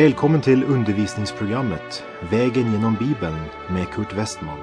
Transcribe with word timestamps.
Välkommen 0.00 0.40
till 0.40 0.64
undervisningsprogrammet 0.64 2.04
Vägen 2.30 2.72
genom 2.72 2.94
Bibeln 2.94 3.36
med 3.68 3.88
Kurt 3.88 4.14
Westman. 4.14 4.58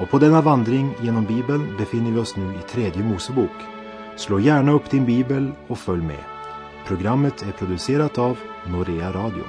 Och 0.00 0.10
på 0.10 0.18
denna 0.18 0.40
vandring 0.40 0.94
genom 1.02 1.24
Bibeln 1.24 1.76
befinner 1.78 2.10
vi 2.10 2.18
oss 2.18 2.36
nu 2.36 2.54
i 2.54 2.70
tredje 2.70 3.02
Mosebok. 3.02 3.50
Slå 4.16 4.40
gärna 4.40 4.72
upp 4.72 4.90
din 4.90 5.06
bibel 5.06 5.52
och 5.66 5.78
följ 5.78 6.02
med. 6.02 6.24
Programmet 6.86 7.42
är 7.42 7.52
producerat 7.52 8.18
av 8.18 8.38
Norea 8.66 9.12
Radio. 9.12 9.44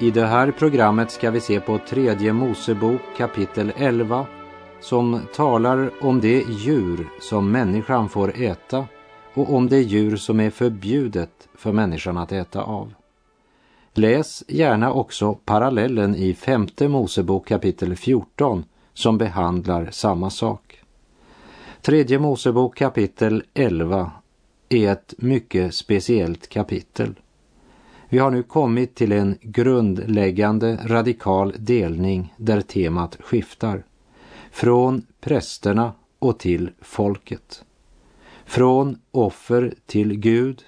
I 0.00 0.10
det 0.10 0.26
här 0.26 0.50
programmet 0.50 1.10
ska 1.10 1.30
vi 1.30 1.40
se 1.40 1.60
på 1.60 1.78
tredje 1.78 2.32
Mosebok 2.32 3.00
kapitel 3.16 3.72
11 3.76 4.26
som 4.82 5.20
talar 5.34 5.90
om 6.00 6.20
det 6.20 6.44
djur 6.48 7.08
som 7.20 7.50
människan 7.50 8.08
får 8.08 8.42
äta 8.42 8.86
och 9.34 9.54
om 9.54 9.68
det 9.68 9.80
djur 9.80 10.16
som 10.16 10.40
är 10.40 10.50
förbjudet 10.50 11.48
för 11.54 11.72
människan 11.72 12.16
att 12.16 12.32
äta 12.32 12.62
av. 12.62 12.94
Läs 13.94 14.44
gärna 14.48 14.92
också 14.92 15.34
parallellen 15.34 16.14
i 16.14 16.34
femte 16.34 16.88
Mosebok 16.88 17.48
kapitel 17.48 17.96
14 17.96 18.64
som 18.94 19.18
behandlar 19.18 19.88
samma 19.90 20.30
sak. 20.30 20.80
Tredje 21.82 22.18
Mosebok 22.18 22.76
kapitel 22.76 23.42
11 23.54 24.10
är 24.68 24.92
ett 24.92 25.14
mycket 25.18 25.74
speciellt 25.74 26.48
kapitel. 26.48 27.14
Vi 28.08 28.18
har 28.18 28.30
nu 28.30 28.42
kommit 28.42 28.94
till 28.94 29.12
en 29.12 29.38
grundläggande 29.40 30.78
radikal 30.84 31.54
delning 31.58 32.34
där 32.36 32.60
temat 32.60 33.16
skiftar. 33.20 33.84
Från 34.52 35.06
prästerna 35.20 35.92
och 36.18 36.38
till 36.38 36.70
folket. 36.80 37.64
Från 38.44 38.98
offer 39.10 39.74
till 39.86 40.16
Gud 40.16 40.64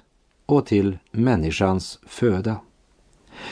och 0.46 0.66
till 0.66 0.98
människans 1.10 1.98
föda. 2.06 2.56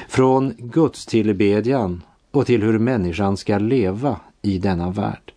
Från 0.08 0.54
gudstillbedjan 0.58 2.02
och 2.30 2.46
till 2.46 2.62
hur 2.62 2.78
människan 2.78 3.36
ska 3.36 3.58
leva 3.58 4.20
i 4.42 4.58
denna 4.58 4.90
värld. 4.90 5.32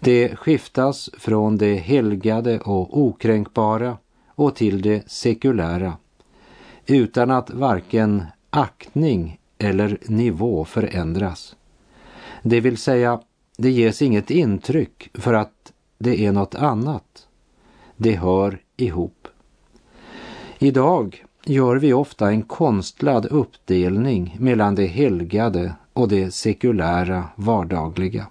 Det 0.00 0.36
skiftas 0.36 1.10
från 1.18 1.58
det 1.58 1.74
helgade 1.74 2.60
och 2.60 2.98
okränkbara 2.98 3.96
och 4.28 4.56
till 4.56 4.82
det 4.82 5.10
sekulära 5.10 5.96
utan 6.86 7.30
att 7.30 7.50
varken 7.50 8.24
aktning 8.50 9.40
eller 9.58 9.98
nivå 10.06 10.64
förändras. 10.64 11.56
Det 12.42 12.60
vill 12.60 12.76
säga, 12.76 13.20
det 13.62 13.70
ges 13.70 14.02
inget 14.02 14.30
intryck 14.30 15.10
för 15.14 15.34
att 15.34 15.72
det 15.98 16.26
är 16.26 16.32
något 16.32 16.54
annat. 16.54 17.26
Det 17.96 18.16
hör 18.16 18.58
ihop. 18.76 19.28
Idag 20.58 21.24
gör 21.44 21.76
vi 21.76 21.92
ofta 21.92 22.30
en 22.30 22.42
konstlad 22.42 23.26
uppdelning 23.26 24.36
mellan 24.40 24.74
det 24.74 24.86
helgade 24.86 25.72
och 25.92 26.08
det 26.08 26.34
sekulära 26.34 27.24
vardagliga. 27.36 28.26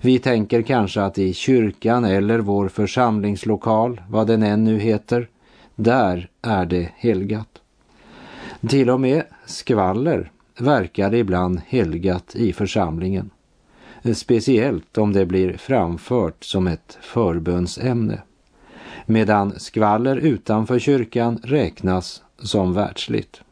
Vi 0.00 0.18
tänker 0.18 0.62
kanske 0.62 1.02
att 1.02 1.18
i 1.18 1.34
kyrkan 1.34 2.04
eller 2.04 2.38
vår 2.38 2.68
församlingslokal, 2.68 4.02
vad 4.08 4.26
den 4.26 4.42
än 4.42 4.64
nu 4.64 4.78
heter, 4.78 5.28
där 5.74 6.30
är 6.42 6.66
det 6.66 6.88
helgat. 6.96 7.60
Till 8.68 8.90
och 8.90 9.00
med 9.00 9.22
skvaller 9.46 10.30
verkar 10.58 11.14
ibland 11.14 11.60
helgat 11.66 12.36
i 12.36 12.52
församlingen. 12.52 13.30
Speciellt 14.14 14.98
om 14.98 15.12
det 15.12 15.26
blir 15.26 15.56
framfört 15.56 16.44
som 16.44 16.66
ett 16.66 16.98
förbönsämne. 17.00 18.22
Medan 19.06 19.60
skvaller 19.60 20.16
utanför 20.16 20.78
kyrkan 20.78 21.40
räknas 21.44 22.22
som 22.38 22.74
världsligt. 22.74 23.42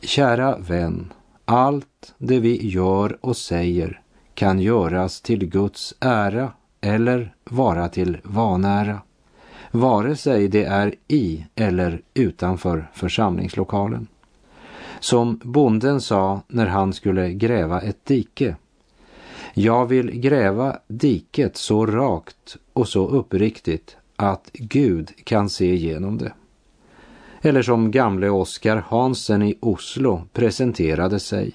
Kära 0.00 0.58
vän, 0.58 1.12
allt 1.44 2.14
det 2.18 2.38
vi 2.38 2.66
gör 2.66 3.18
och 3.20 3.36
säger 3.36 4.00
kan 4.34 4.60
göras 4.60 5.20
till 5.20 5.46
Guds 5.46 5.94
ära 6.00 6.52
eller 6.80 7.34
vara 7.44 7.88
till 7.88 8.18
vanära 8.22 9.00
vare 9.70 10.16
sig 10.16 10.48
det 10.48 10.64
är 10.64 10.94
i 11.08 11.46
eller 11.54 12.02
utanför 12.14 12.90
församlingslokalen. 12.92 14.06
Som 15.00 15.40
bonden 15.44 16.00
sa 16.00 16.40
när 16.48 16.66
han 16.66 16.92
skulle 16.92 17.32
gräva 17.32 17.80
ett 17.80 18.06
dike. 18.06 18.56
Jag 19.54 19.86
vill 19.86 20.20
gräva 20.20 20.78
diket 20.88 21.56
så 21.56 21.86
rakt 21.86 22.56
och 22.72 22.88
så 22.88 23.08
uppriktigt 23.08 23.96
att 24.16 24.50
Gud 24.52 25.10
kan 25.24 25.50
se 25.50 25.74
igenom 25.74 26.18
det. 26.18 26.32
Eller 27.42 27.62
som 27.62 27.90
gamle 27.90 28.28
Oskar 28.28 28.76
Hansen 28.76 29.42
i 29.42 29.58
Oslo 29.60 30.22
presenterade 30.32 31.20
sig. 31.20 31.52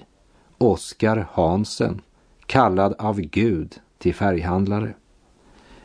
Oskar 0.57 1.27
Hansen, 1.31 2.01
kallad 2.45 2.95
av 2.99 3.21
Gud 3.21 3.75
till 3.97 4.15
färghandlare. 4.15 4.93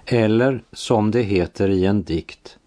Eller 0.07 0.65
som 0.73 1.11
det 1.11 1.23
heter 1.23 1.69
i 1.69 1.87
en 1.87 2.03
dikt. 2.03 2.59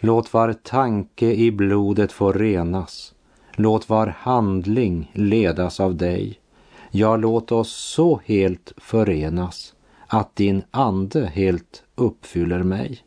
Låt 0.00 0.32
var 0.32 0.52
tanke 0.52 1.26
i 1.26 1.50
blodet 1.50 2.12
få 2.12 2.32
renas. 2.32 3.14
Låt 3.52 3.88
var 3.88 4.06
handling 4.06 5.10
ledas 5.14 5.80
av 5.80 5.96
dig. 5.96 6.40
Ja, 6.96 7.16
låt 7.16 7.52
oss 7.52 7.72
så 7.72 8.20
helt 8.24 8.72
förenas 8.76 9.74
att 10.06 10.36
din 10.36 10.62
ande 10.70 11.26
helt 11.26 11.82
uppfyller 11.94 12.62
mig. 12.62 12.98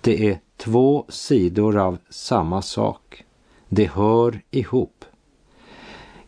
Det 0.00 0.30
är 0.30 0.38
två 0.56 1.04
sidor 1.08 1.78
av 1.78 1.98
samma 2.10 2.62
sak. 2.62 3.24
Det 3.68 3.90
hör 3.90 4.40
ihop. 4.50 5.04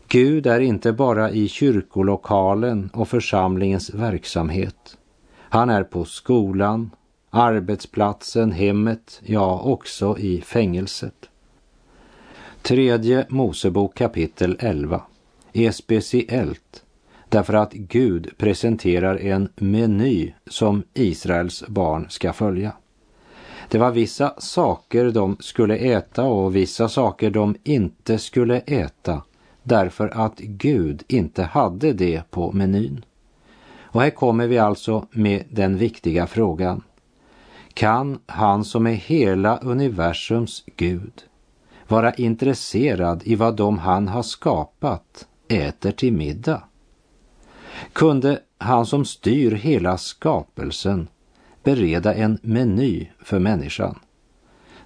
Gud 0.07 0.47
är 0.47 0.59
inte 0.59 0.93
bara 0.93 1.31
i 1.31 1.47
kyrkolokalen 1.47 2.89
och 2.93 3.07
församlingens 3.07 3.93
verksamhet. 3.93 4.97
Han 5.37 5.69
är 5.69 5.83
på 5.83 6.05
skolan, 6.05 6.89
arbetsplatsen, 7.29 8.51
hemmet, 8.51 9.21
ja 9.25 9.61
också 9.61 10.17
i 10.17 10.41
fängelset. 10.41 11.29
Tredje 12.61 13.25
Mosebok 13.29 13.95
kapitel 13.95 14.57
11 14.59 15.01
är 15.53 15.71
speciellt 15.71 16.83
därför 17.29 17.53
att 17.53 17.73
Gud 17.73 18.29
presenterar 18.37 19.17
en 19.17 19.49
meny 19.55 20.33
som 20.47 20.83
Israels 20.93 21.63
barn 21.67 22.05
ska 22.09 22.33
följa. 22.33 22.71
Det 23.69 23.77
var 23.77 23.91
vissa 23.91 24.33
saker 24.37 25.11
de 25.11 25.37
skulle 25.39 25.75
äta 25.75 26.23
och 26.23 26.55
vissa 26.55 26.89
saker 26.89 27.29
de 27.29 27.55
inte 27.63 28.17
skulle 28.17 28.59
äta 28.59 29.21
därför 29.63 30.07
att 30.07 30.39
Gud 30.39 31.03
inte 31.07 31.43
hade 31.43 31.93
det 31.93 32.31
på 32.31 32.51
menyn. 32.51 33.05
Och 33.81 34.01
här 34.01 34.09
kommer 34.09 34.47
vi 34.47 34.57
alltså 34.57 35.07
med 35.11 35.43
den 35.49 35.77
viktiga 35.77 36.27
frågan. 36.27 36.83
Kan 37.73 38.19
han 38.25 38.65
som 38.65 38.87
är 38.87 38.93
hela 38.93 39.57
universums 39.57 40.63
Gud 40.75 41.23
vara 41.87 42.13
intresserad 42.13 43.21
i 43.25 43.35
vad 43.35 43.55
de 43.55 43.77
han 43.79 44.07
har 44.07 44.23
skapat 44.23 45.27
äter 45.49 45.91
till 45.91 46.13
middag? 46.13 46.63
Kunde 47.93 48.39
han 48.57 48.85
som 48.85 49.05
styr 49.05 49.51
hela 49.51 49.97
skapelsen 49.97 51.07
bereda 51.63 52.13
en 52.13 52.39
meny 52.41 53.07
för 53.23 53.39
människan? 53.39 53.99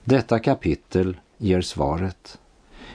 Detta 0.04 0.40
kapitel 0.40 1.18
ger 1.38 1.62
svaret. 1.62 2.40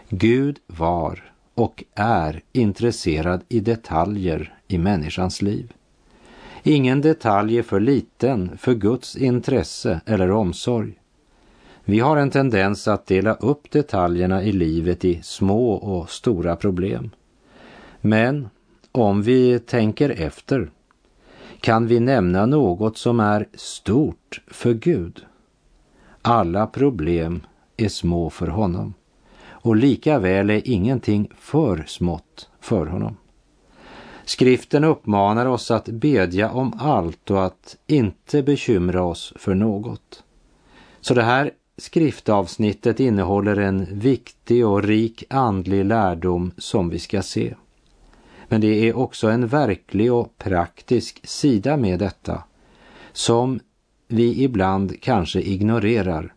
Gud 0.09 0.59
var 0.67 1.33
och 1.55 1.85
är 1.95 2.43
intresserad 2.53 3.45
i 3.49 3.61
detaljer 3.61 4.55
i 4.69 4.79
människans 4.79 5.43
liv. 5.43 5.73
Ingen 6.63 7.01
detalj 7.01 7.59
är 7.59 7.63
för 7.63 7.81
liten 7.81 8.59
för 8.59 8.75
Guds 8.75 9.17
intresse 9.17 10.01
eller 10.07 10.31
omsorg. 10.31 10.95
Vi 11.85 12.01
har 12.01 12.17
en 12.17 12.31
tendens 12.31 12.89
att 12.89 13.07
dela 13.07 13.35
upp 13.35 13.71
detaljerna 13.71 14.43
i 14.43 14.53
livet 14.53 15.05
i 15.05 15.21
små 15.23 15.73
och 15.73 16.11
stora 16.11 16.57
problem. 16.57 17.11
Men 18.01 18.49
om 18.93 19.23
vi 19.23 19.59
tänker 19.59 20.11
efter 20.11 20.71
kan 21.61 21.87
vi 21.87 22.01
nämna 22.01 22.47
något 22.47 22.99
som 22.99 23.21
är 23.21 23.49
stort 23.55 24.41
för 24.47 24.75
Gud. 24.75 25.25
Alla 26.23 26.67
problem 26.67 27.41
är 27.77 27.89
små 27.89 28.31
för 28.31 28.47
honom 28.47 28.95
och 29.47 29.77
lika 29.77 30.19
väl 30.19 30.51
är 30.51 30.69
ingenting 30.69 31.31
för 31.39 31.85
smått 31.87 32.49
för 32.61 32.87
honom. 32.87 33.17
Skriften 34.25 34.85
uppmanar 34.85 35.47
oss 35.47 35.71
att 35.71 35.89
bedja 35.89 36.51
om 36.51 36.73
allt 36.79 37.31
och 37.31 37.45
att 37.45 37.77
inte 37.87 38.43
bekymra 38.43 39.03
oss 39.03 39.33
för 39.37 39.55
något. 39.55 40.25
Så 41.01 41.15
det 41.15 41.23
här 41.23 41.51
skriftavsnittet 41.77 43.01
innehåller 43.01 43.57
en 43.57 43.87
viktig 43.91 44.67
och 44.67 44.83
rik 44.83 45.25
andlig 45.31 45.85
lärdom 45.85 46.51
som 46.59 46.89
vi 46.91 46.99
ska 46.99 47.23
se. 47.23 47.55
Men 48.49 48.61
det 48.61 48.89
är 48.89 48.97
också 48.97 49.29
en 49.29 49.47
verklig 49.47 50.13
och 50.13 50.39
praktisk 50.39 51.27
sida 51.27 51.77
med 51.77 51.99
detta 51.99 52.43
som 53.13 53.61
vi 54.09 54.45
ibland 54.45 55.01
kanske 55.01 55.41
ignorerar 55.41 56.35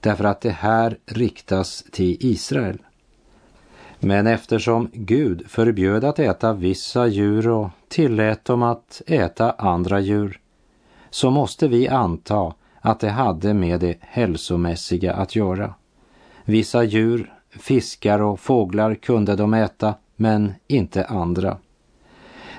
därför 0.00 0.24
att 0.24 0.40
det 0.40 0.50
här 0.50 0.98
riktas 1.06 1.84
till 1.92 2.16
Israel. 2.20 2.78
Men 3.98 4.26
eftersom 4.26 4.90
Gud 4.92 5.44
förbjöd 5.48 6.04
att 6.04 6.18
äta 6.18 6.52
vissa 6.52 7.06
djur 7.06 7.48
och 7.48 7.68
tillät 7.88 8.44
dem 8.44 8.62
att 8.62 9.02
äta 9.06 9.50
andra 9.50 10.00
djur 10.00 10.40
så 11.10 11.30
måste 11.30 11.68
vi 11.68 11.88
anta 11.88 12.54
att 12.80 13.00
det 13.00 13.10
hade 13.10 13.54
med 13.54 13.80
det 13.80 13.96
hälsomässiga 14.00 15.14
att 15.14 15.36
göra. 15.36 15.74
Vissa 16.44 16.84
djur, 16.84 17.32
fiskar 17.50 18.22
och 18.22 18.40
fåglar 18.40 18.94
kunde 18.94 19.36
de 19.36 19.54
äta, 19.54 19.94
men 20.16 20.54
inte 20.66 21.04
andra. 21.04 21.58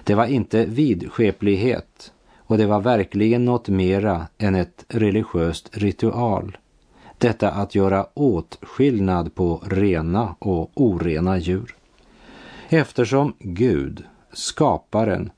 Det 0.04 0.16
var 0.16 0.26
inte 0.26 0.66
vidskeplighet 0.66 2.14
och 2.38 2.58
det 2.58 2.66
var 2.66 2.82
verkligen 2.82 3.46
något 3.46 3.70
mera 3.70 4.28
än 4.38 4.56
ett 4.56 4.86
religiöst 4.88 5.78
ritual. 5.78 6.58
Detta 7.18 7.52
att 7.52 7.76
göra 7.76 8.08
åtskillnad 8.14 9.36
på 9.36 9.64
rena 9.66 10.36
och 10.40 10.72
orena 10.74 11.38
djur. 11.38 11.76
Eftersom 12.70 13.34
Gud, 13.40 14.04
skaparen, 14.34 15.32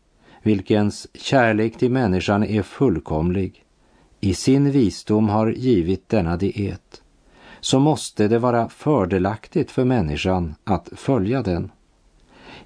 vilkens 0.44 1.07
kärlek 1.13 1.77
till 1.77 1.92
människan 1.92 2.44
är 2.44 2.62
fullkomlig, 2.62 3.63
i 4.19 4.33
sin 4.33 4.71
visdom 4.71 5.30
har 5.30 5.48
givit 5.48 6.10
denna 6.10 6.38
diet, 6.38 7.01
så 7.60 7.80
måste 7.80 8.27
det 8.27 8.39
vara 8.39 8.69
fördelaktigt 8.69 9.71
för 9.71 9.86
människan 9.86 10.56
att 10.63 10.89
följa 10.95 11.42
den. 11.42 11.71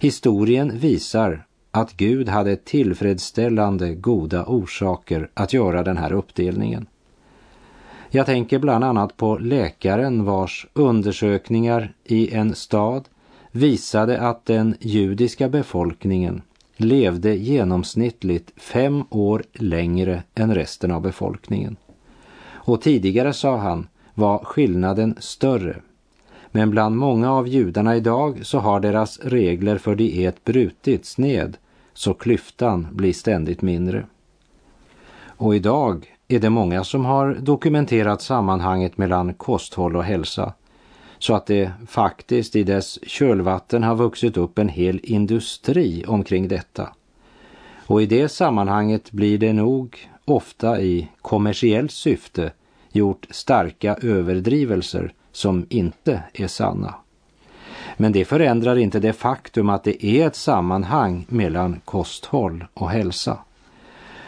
Historien 0.04 0.78
visar 0.78 1.46
att 1.72 1.98
Gud 1.98 2.30
hade 2.30 2.56
tillfredsställande 2.56 3.96
goda 3.96 4.46
orsaker 4.46 5.30
att 5.34 5.54
göra 5.54 5.84
den 5.84 5.98
här 5.98 6.14
uppdelningen. 6.14 6.86
Jag 8.10 8.26
tänker 8.26 8.60
bland 8.60 8.84
annat 8.84 9.18
på 9.18 9.38
läkaren 9.38 10.26
vars 10.26 10.68
undersökningar 10.74 11.94
i 12.04 12.34
en 12.34 12.56
stad 12.56 13.10
visade 13.52 14.22
att 14.22 14.46
den 14.46 14.76
judiska 14.80 15.50
befolkningen 15.50 16.42
levde 16.78 17.36
genomsnittligt 17.36 18.52
fem 18.58 19.04
år 19.10 19.44
längre 19.54 20.24
än 20.36 20.56
resten 20.56 20.92
av 20.92 21.02
befolkningen. 21.02 21.76
Och 22.46 22.82
tidigare, 22.82 23.34
sa 23.34 23.58
han, 23.58 23.88
var 24.14 24.40
skillnaden 24.40 25.16
större. 25.20 25.82
Men 26.56 26.70
bland 26.70 26.98
många 26.98 27.32
av 27.32 27.48
judarna 27.48 27.96
idag 27.96 28.46
så 28.46 28.60
har 28.60 28.80
deras 28.80 29.20
regler 29.20 29.78
för 29.78 29.96
diet 29.96 30.44
brutits 30.44 31.18
ned 31.18 31.58
så 31.94 32.14
klyftan 32.14 32.88
blir 32.92 33.14
ständigt 33.14 33.62
mindre. 33.62 34.06
Och 35.26 35.56
idag 35.56 36.16
är 36.28 36.40
det 36.40 36.50
många 36.50 36.84
som 36.84 37.06
har 37.06 37.34
dokumenterat 37.34 38.22
sammanhanget 38.22 38.98
mellan 38.98 39.34
kosthåll 39.34 39.96
och 39.96 40.04
hälsa 40.04 40.54
så 41.20 41.36
att 41.36 41.46
det 41.46 41.72
faktiskt 41.88 42.56
i 42.56 42.64
dess 42.64 43.00
kölvatten 43.04 43.84
har 43.84 43.96
vuxit 43.96 44.38
upp 44.38 44.60
en 44.60 44.70
hel 44.70 45.00
industri 45.04 46.06
omkring 46.08 46.48
detta. 46.48 46.90
Och 47.88 48.02
i 48.02 48.06
det 48.06 48.30
sammanhanget 48.30 49.12
blir 49.12 49.38
det 49.38 49.54
nog 49.54 50.10
ofta 50.26 50.82
i 50.82 51.10
kommersiellt 51.22 51.92
syfte 51.92 52.52
gjort 52.92 53.28
starka 53.30 53.96
överdrivelser 54.02 55.14
som 55.34 55.66
inte 55.70 56.24
är 56.34 56.48
sanna. 56.48 56.96
Men 57.98 58.12
det 58.12 58.26
förändrar 58.26 58.76
inte 58.76 59.00
det 59.00 59.14
faktum 59.14 59.70
att 59.70 59.84
det 59.84 60.06
är 60.06 60.28
ett 60.28 60.36
sammanhang 60.36 61.26
mellan 61.30 61.80
kosthåll 61.86 62.66
och 62.74 62.90
hälsa. 62.90 63.38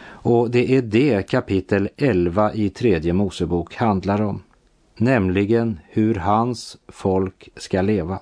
Och 0.06 0.50
det 0.50 0.76
är 0.76 0.82
det 0.82 1.30
kapitel 1.30 1.88
11 1.96 2.52
i 2.54 2.70
tredje 2.70 3.12
Mosebok 3.12 3.74
handlar 3.74 4.22
om 4.22 4.42
nämligen 4.96 5.80
hur 5.88 6.14
hans 6.14 6.76
folk 6.88 7.48
ska 7.56 7.82
leva. 7.82 8.18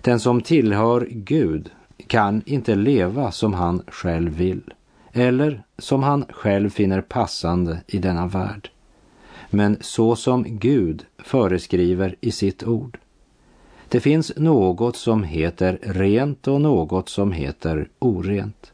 Den 0.00 0.20
som 0.20 0.40
tillhör 0.40 1.08
Gud 1.10 1.70
kan 2.06 2.42
inte 2.46 2.74
leva 2.74 3.32
som 3.32 3.54
han 3.54 3.82
själv 3.88 4.32
vill 4.32 4.72
eller 5.12 5.62
som 5.78 6.02
han 6.02 6.24
själv 6.30 6.70
finner 6.70 7.00
passande 7.00 7.78
i 7.86 7.98
denna 7.98 8.26
värld. 8.26 8.70
Men 9.50 9.76
så 9.80 10.16
som 10.16 10.58
Gud 10.58 11.04
föreskriver 11.18 12.16
i 12.20 12.30
sitt 12.30 12.64
ord. 12.64 12.98
Det 13.88 14.00
finns 14.00 14.32
något 14.36 14.96
som 14.96 15.24
heter 15.24 15.78
rent 15.82 16.48
och 16.48 16.60
något 16.60 17.08
som 17.08 17.32
heter 17.32 17.88
orent. 17.98 18.72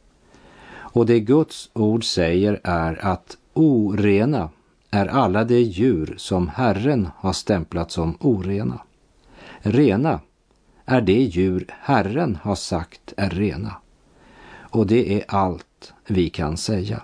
Och 0.74 1.06
det 1.06 1.20
Guds 1.20 1.70
ord 1.72 2.04
säger 2.04 2.60
är 2.64 3.04
att 3.04 3.36
orena 3.52 4.50
är 4.90 5.06
alla 5.06 5.44
de 5.44 5.60
djur 5.60 6.14
som 6.16 6.48
Herren 6.48 7.08
har 7.16 7.32
stämplat 7.32 7.90
som 7.90 8.16
orena. 8.20 8.80
Rena 9.58 10.20
är 10.84 11.00
de 11.00 11.12
djur 11.12 11.66
Herren 11.80 12.38
har 12.42 12.54
sagt 12.54 13.12
är 13.16 13.30
rena. 13.30 13.76
Och 14.60 14.86
det 14.86 15.14
är 15.14 15.24
allt 15.28 15.92
vi 16.06 16.30
kan 16.30 16.56
säga. 16.56 17.02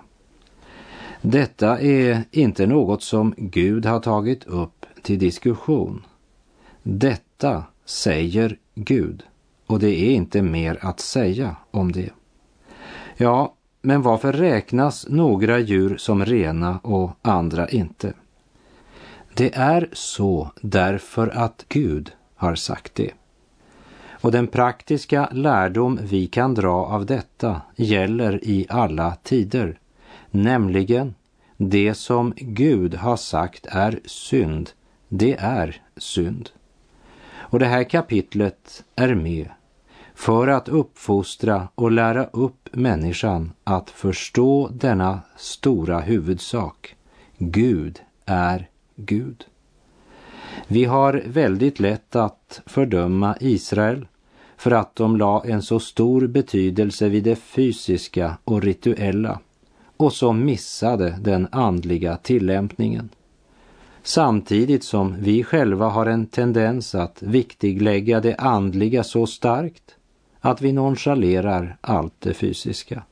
Detta 1.23 1.81
är 1.81 2.25
inte 2.31 2.67
något 2.67 3.03
som 3.03 3.35
Gud 3.37 3.87
har 3.87 4.01
tagit 4.01 4.45
upp 4.45 4.87
till 5.03 5.19
diskussion. 5.19 6.05
Detta 6.83 7.65
säger 7.85 8.59
Gud 8.75 9.23
och 9.67 9.79
det 9.79 10.01
är 10.01 10.11
inte 10.11 10.43
mer 10.43 10.79
att 10.81 11.01
säga 11.01 11.57
om 11.71 11.93
det. 11.93 12.11
Ja, 13.17 13.55
men 13.83 14.03
varför 14.03 14.33
räknas 14.33 15.07
några 15.09 15.59
djur 15.59 15.97
som 15.97 16.25
rena 16.25 16.79
och 16.79 17.11
andra 17.23 17.69
inte? 17.69 18.13
Det 19.35 19.55
är 19.55 19.89
så 19.93 20.51
därför 20.61 21.29
att 21.29 21.65
Gud 21.69 22.13
har 22.35 22.55
sagt 22.55 22.95
det. 22.95 23.11
Och 24.21 24.33
den 24.33 24.47
praktiska 24.47 25.29
lärdom 25.33 25.99
vi 26.03 26.27
kan 26.27 26.55
dra 26.55 26.87
av 26.87 27.07
detta 27.07 27.61
gäller 27.77 28.45
i 28.45 28.67
alla 28.69 29.17
tider, 29.23 29.79
nämligen 30.31 31.15
det 31.57 31.95
som 31.95 32.33
Gud 32.37 32.95
har 32.95 33.17
sagt 33.17 33.67
är 33.67 34.01
synd, 34.05 34.71
det 35.09 35.37
är 35.41 35.83
synd. 35.97 36.51
Och 37.33 37.59
det 37.59 37.67
här 37.67 37.85
kapitlet 37.85 38.85
är 38.97 39.15
med 39.15 39.49
för 40.15 40.49
att 40.49 40.69
uppfostra 40.69 41.69
och 41.75 41.91
lära 41.91 42.25
upp 42.25 42.69
människan 42.73 43.53
att 43.65 43.91
förstå 43.91 44.69
denna 44.73 45.21
stora 45.37 46.01
huvudsak. 46.01 46.97
Gud 47.39 48.01
är 48.25 48.69
Gud. 48.97 49.45
Vi 50.67 50.85
har 50.85 51.23
väldigt 51.27 51.81
lätt 51.81 52.17
att 52.17 52.61
fördöma 52.67 53.37
Israel 53.41 54.07
för 54.57 54.71
att 54.71 54.97
de 54.97 55.17
la 55.17 55.45
en 55.45 55.63
så 55.63 55.81
stor 55.81 56.27
betydelse 56.27 57.09
vid 57.09 57.25
det 57.25 57.37
fysiska 57.37 58.39
och 58.45 58.63
rituella 58.63 59.41
och 59.99 60.13
som 60.13 60.45
missade 60.45 61.19
den 61.21 61.49
andliga 61.53 62.17
tillämpningen. 62.17 63.09
Samtidigt 64.03 64.85
som 64.85 65.17
vi 65.21 65.45
själva 65.45 65.89
har 65.89 66.07
en 66.07 66.27
tendens 66.27 66.95
att 66.95 67.23
viktiglägga 67.23 68.21
det 68.21 68.37
andliga 68.37 69.05
så 69.05 69.27
starkt 69.27 69.97
att 70.41 70.63
vi 70.63 70.73
nonchalerar 70.73 71.77
allt 71.81 72.15
det 72.19 72.35
fysiska. 72.35 73.03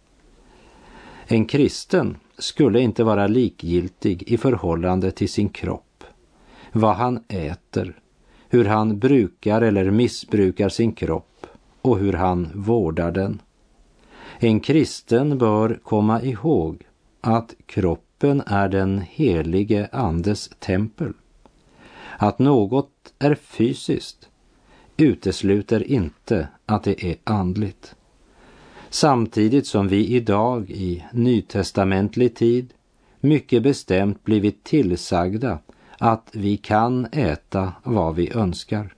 En 1.26 1.46
kristen 1.46 2.16
skulle 2.38 2.80
inte 2.80 3.04
vara 3.04 3.26
likgiltig 3.26 4.22
i 4.22 4.36
förhållande 4.36 5.10
till 5.10 5.28
sin 5.28 5.48
kropp, 5.48 6.04
vad 6.72 6.96
han 6.96 7.24
äter, 7.28 8.00
hur 8.48 8.64
han 8.64 8.98
brukar 8.98 9.62
eller 9.62 9.90
missbrukar 9.90 10.68
sin 10.68 10.92
kropp 10.92 11.46
och 11.82 11.98
hur 11.98 12.12
han 12.12 12.48
vårdar 12.54 13.10
den. 13.10 13.40
En 14.38 14.60
kristen 14.60 15.38
bör 15.38 15.80
komma 15.82 16.22
ihåg 16.22 16.82
att 17.20 17.54
kroppen 17.66 18.42
är 18.46 18.68
den 18.68 18.98
helige 18.98 19.88
Andes 19.92 20.50
tempel. 20.58 21.12
Att 22.18 22.38
något 22.38 23.12
är 23.18 23.34
fysiskt 23.34 24.28
utesluter 24.96 25.90
inte 25.90 26.48
att 26.66 26.84
det 26.84 27.04
är 27.04 27.16
andligt. 27.24 27.94
Samtidigt 28.90 29.66
som 29.66 29.88
vi 29.88 30.06
idag 30.06 30.70
i 30.70 31.04
nytestamentlig 31.12 32.34
tid 32.34 32.74
mycket 33.20 33.62
bestämt 33.62 34.24
blivit 34.24 34.64
tillsagda 34.64 35.58
att 35.98 36.28
vi 36.32 36.56
kan 36.56 37.06
äta 37.12 37.72
vad 37.82 38.14
vi 38.14 38.32
önskar. 38.32 38.95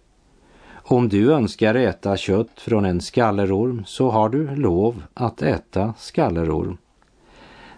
Om 0.91 1.09
du 1.09 1.33
önskar 1.33 1.75
äta 1.75 2.17
kött 2.17 2.61
från 2.61 2.85
en 2.85 3.01
skallerorm 3.01 3.85
så 3.87 4.11
har 4.11 4.29
du 4.29 4.57
lov 4.57 5.03
att 5.15 5.43
äta 5.43 5.95
skallerorm. 5.99 6.79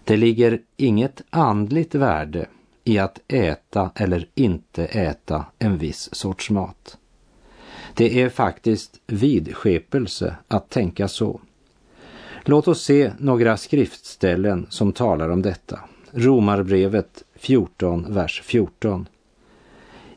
Det 0.05 0.17
ligger 0.17 0.61
inget 0.77 1.23
andligt 1.31 1.95
värde 1.95 2.47
i 2.85 2.99
att 2.99 3.21
äta 3.29 3.91
eller 3.95 4.27
inte 4.35 4.85
äta 4.85 5.45
en 5.59 5.79
viss 5.79 6.15
sorts 6.15 6.51
mat. 6.51 6.99
Det 7.95 8.23
är 8.23 8.29
faktiskt 8.29 9.01
vidskepelse 9.07 10.37
att 10.49 10.71
tänka 10.71 11.09
så. 11.09 11.41
Låt 12.45 12.69
oss 12.69 12.83
se 12.83 13.13
några 13.19 13.57
skriftställen 13.57 14.67
som 14.69 14.93
talar 14.93 15.29
om 15.29 15.43
detta. 15.43 15.81
Romarbrevet 16.11 17.25
14, 17.35 18.15
vers 18.15 18.43
14. 18.45 19.07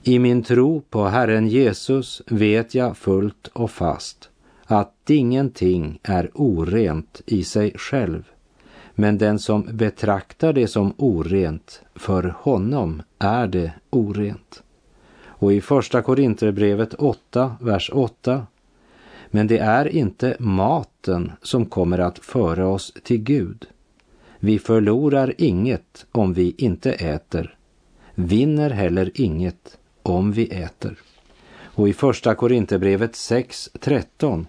I 0.05 0.19
min 0.19 0.43
tro 0.43 0.81
på 0.81 1.05
Herren 1.05 1.47
Jesus 1.47 2.21
vet 2.27 2.75
jag 2.75 2.97
fullt 2.97 3.47
och 3.53 3.71
fast 3.71 4.29
att 4.65 5.09
ingenting 5.09 5.99
är 6.03 6.31
orent 6.33 7.21
i 7.25 7.43
sig 7.43 7.73
själv, 7.75 8.23
men 8.95 9.17
den 9.17 9.39
som 9.39 9.67
betraktar 9.71 10.53
det 10.53 10.67
som 10.67 10.93
orent, 10.97 11.81
för 11.95 12.35
honom 12.37 13.01
är 13.19 13.47
det 13.47 13.73
orent. 13.89 14.63
Och 15.25 15.53
i 15.53 15.61
Första 15.61 16.01
Korinthierbrevet 16.01 16.93
8, 16.93 17.55
vers 17.61 17.89
8. 17.93 18.47
Men 19.27 19.47
det 19.47 19.57
är 19.57 19.87
inte 19.87 20.35
maten 20.39 21.31
som 21.41 21.65
kommer 21.65 21.99
att 21.99 22.19
föra 22.19 22.67
oss 22.67 22.93
till 23.03 23.23
Gud. 23.23 23.65
Vi 24.39 24.59
förlorar 24.59 25.33
inget 25.37 26.05
om 26.11 26.33
vi 26.33 26.55
inte 26.57 26.91
äter, 26.91 27.57
vinner 28.15 28.69
heller 28.69 29.11
inget 29.13 29.77
om 30.03 30.31
vi 30.31 30.45
äter. 30.45 30.97
Och 31.61 31.89
i 31.89 31.93
Första 31.93 32.35
Korinthierbrevet 32.35 33.13
6.13 33.13 34.45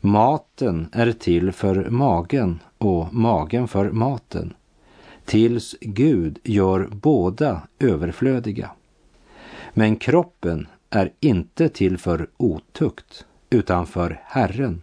Maten 0.00 0.88
är 0.92 1.12
till 1.12 1.52
för 1.52 1.90
magen 1.90 2.60
och 2.78 3.14
magen 3.14 3.68
för 3.68 3.90
maten, 3.90 4.54
tills 5.24 5.76
Gud 5.80 6.38
gör 6.42 6.88
båda 6.92 7.62
överflödiga. 7.78 8.70
Men 9.72 9.96
kroppen 9.96 10.66
är 10.90 11.12
inte 11.20 11.68
till 11.68 11.98
för 11.98 12.26
otukt, 12.36 13.26
utan 13.50 13.86
för 13.86 14.20
Herren, 14.24 14.82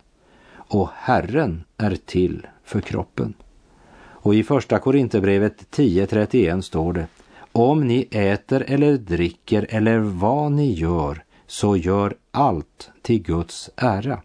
och 0.53 0.89
Herren 0.95 1.63
är 1.77 1.95
till 2.05 2.47
för 2.63 2.81
kroppen. 2.81 3.33
Och 4.23 4.35
i 4.35 4.43
Första 4.43 4.79
Korinthierbrevet 4.79 5.65
10.31 5.71 6.61
står 6.61 6.93
det 6.93 7.07
om 7.51 7.87
ni 7.87 8.07
äter 8.11 8.65
eller 8.67 8.97
dricker 8.97 9.67
eller 9.69 9.97
vad 9.99 10.51
ni 10.51 10.73
gör, 10.73 11.23
så 11.47 11.77
gör 11.77 12.15
allt 12.31 12.91
till 13.01 13.21
Guds 13.21 13.69
ära. 13.75 14.21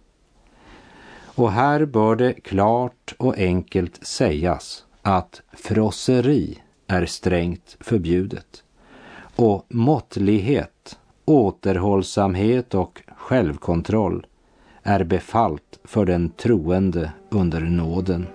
Och 1.25 1.53
här 1.53 1.85
bör 1.85 2.17
det 2.17 2.33
klart 2.33 3.15
och 3.19 3.39
enkelt 3.39 4.07
sägas 4.07 4.85
att 5.03 5.43
frosseri 5.53 6.59
är 6.87 7.07
strängt 7.07 7.77
förbjudet 7.81 8.65
och 9.37 9.67
måttlighet, 9.69 10.99
återhållsamhet 11.25 12.75
och 12.75 13.03
självkontroll 13.17 14.27
är 14.83 15.05
befallt 15.05 15.79
för 15.85 16.05
den 16.05 16.31
troende 16.31 17.13
under 17.31 17.61
nåden. 17.61 18.27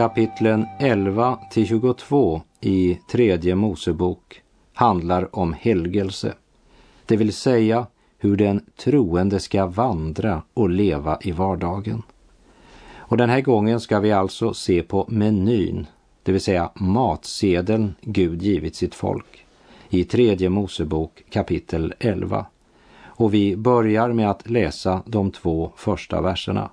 Kapitlen 0.00 0.66
11 0.78 1.38
till 1.50 1.66
22 1.66 2.42
i 2.60 2.98
tredje 3.10 3.54
Mosebok 3.54 4.42
handlar 4.74 5.36
om 5.36 5.52
helgelse, 5.52 6.34
det 7.06 7.16
vill 7.16 7.32
säga 7.32 7.86
hur 8.18 8.36
den 8.36 8.64
troende 8.76 9.40
ska 9.40 9.66
vandra 9.66 10.42
och 10.54 10.70
leva 10.70 11.18
i 11.20 11.32
vardagen. 11.32 12.02
Och 12.94 13.16
den 13.16 13.30
här 13.30 13.40
gången 13.40 13.80
ska 13.80 14.00
vi 14.00 14.12
alltså 14.12 14.54
se 14.54 14.82
på 14.82 15.06
menyn, 15.08 15.86
det 16.22 16.32
vill 16.32 16.40
säga 16.40 16.70
matsedeln 16.74 17.94
Gud 18.00 18.42
givit 18.42 18.76
sitt 18.76 18.94
folk, 18.94 19.46
i 19.88 20.04
tredje 20.04 20.48
Mosebok 20.48 21.22
kapitel 21.30 21.94
11. 21.98 22.46
Och 23.02 23.34
vi 23.34 23.56
börjar 23.56 24.12
med 24.12 24.30
att 24.30 24.50
läsa 24.50 25.02
de 25.06 25.30
två 25.30 25.72
första 25.76 26.20
verserna. 26.20 26.70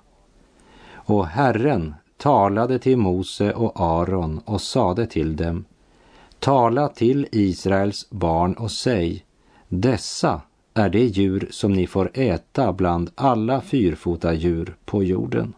Och 0.92 1.26
Herren 1.26 1.94
talade 2.18 2.78
till 2.78 2.96
Mose 2.96 3.52
och 3.52 3.80
Aron 3.80 4.40
och 4.44 4.60
sade 4.60 5.06
till 5.06 5.36
dem 5.36 5.64
Tala 6.38 6.88
till 6.88 7.26
Israels 7.32 8.10
barn 8.10 8.54
och 8.54 8.70
säg 8.70 9.24
Dessa 9.68 10.42
är 10.74 10.88
de 10.88 11.04
djur 11.06 11.48
som 11.50 11.72
ni 11.72 11.86
får 11.86 12.10
äta 12.14 12.72
bland 12.72 13.10
alla 13.14 13.60
fyrfota 13.60 14.34
djur 14.34 14.76
på 14.84 15.04
jorden. 15.04 15.54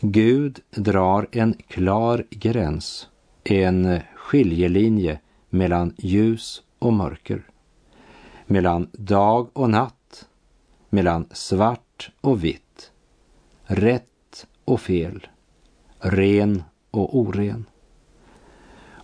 Gud 0.00 0.60
drar 0.70 1.26
en 1.30 1.54
klar 1.68 2.24
gräns, 2.30 3.08
en 3.44 4.00
skiljelinje 4.16 5.20
mellan 5.50 5.94
ljus 5.98 6.62
och 6.78 6.92
mörker, 6.92 7.42
mellan 8.46 8.88
dag 8.92 9.48
och 9.52 9.70
natt, 9.70 10.28
mellan 10.90 11.28
svart 11.32 12.10
och 12.20 12.44
vitt, 12.44 12.90
rätt 13.64 14.13
och 14.64 14.80
fel, 14.80 15.26
ren 15.98 16.62
och 16.90 17.18
oren. 17.18 17.64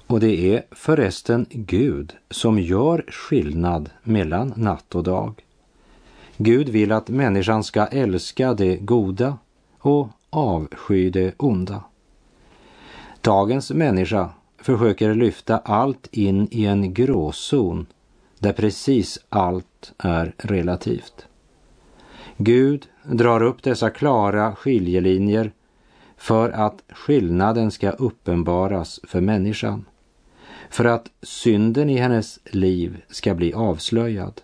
Och 0.06 0.20
det 0.20 0.54
är 0.54 0.62
förresten 0.70 1.46
Gud 1.50 2.12
som 2.30 2.58
gör 2.58 3.04
skillnad 3.08 3.90
mellan 4.02 4.52
natt 4.56 4.94
och 4.94 5.02
dag. 5.02 5.44
Gud 6.36 6.68
vill 6.68 6.92
att 6.92 7.08
människan 7.08 7.64
ska 7.64 7.86
älska 7.86 8.54
det 8.54 8.76
goda 8.76 9.38
och 9.78 10.08
avsky 10.30 11.10
det 11.10 11.34
onda. 11.36 11.84
Dagens 13.20 13.70
människa 13.70 14.30
försöker 14.58 15.14
lyfta 15.14 15.58
allt 15.58 16.08
in 16.12 16.48
i 16.50 16.64
en 16.64 16.94
gråzon 16.94 17.86
där 18.38 18.52
precis 18.52 19.18
allt 19.28 19.92
är 19.98 20.34
relativt. 20.38 21.26
Gud 22.42 22.88
drar 23.02 23.42
upp 23.42 23.62
dessa 23.62 23.90
klara 23.90 24.54
skiljelinjer 24.54 25.52
för 26.16 26.50
att 26.50 26.82
skillnaden 26.88 27.70
ska 27.70 27.90
uppenbaras 27.90 29.00
för 29.02 29.20
människan. 29.20 29.84
För 30.70 30.84
att 30.84 31.10
synden 31.22 31.90
i 31.90 31.96
hennes 31.96 32.38
liv 32.44 33.02
ska 33.08 33.34
bli 33.34 33.52
avslöjad. 33.52 34.40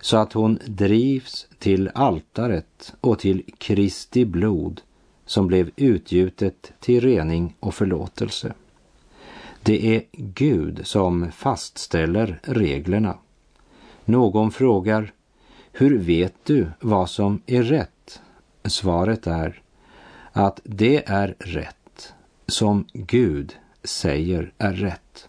Så 0.00 0.16
att 0.16 0.32
hon 0.32 0.58
drivs 0.66 1.46
till 1.58 1.90
altaret 1.94 2.94
och 3.00 3.18
till 3.18 3.42
Kristi 3.58 4.24
blod 4.24 4.80
som 5.26 5.46
blev 5.46 5.70
utgjutet 5.76 6.72
till 6.80 7.00
rening 7.00 7.56
och 7.60 7.74
förlåtelse. 7.74 8.54
Det 9.62 9.96
är 9.96 10.02
Gud 10.12 10.80
som 10.86 11.32
fastställer 11.32 12.40
reglerna. 12.42 13.18
Någon 14.04 14.50
frågar, 14.50 15.12
hur 15.76 15.98
vet 15.98 16.34
du 16.44 16.66
vad 16.80 17.10
som 17.10 17.40
är 17.46 17.62
rätt? 17.62 18.20
Svaret 18.64 19.26
är 19.26 19.62
att 20.32 20.60
det 20.64 21.08
är 21.08 21.34
rätt 21.38 22.14
som 22.46 22.86
Gud 22.92 23.56
säger 23.84 24.52
är 24.58 24.72
rätt. 24.72 25.28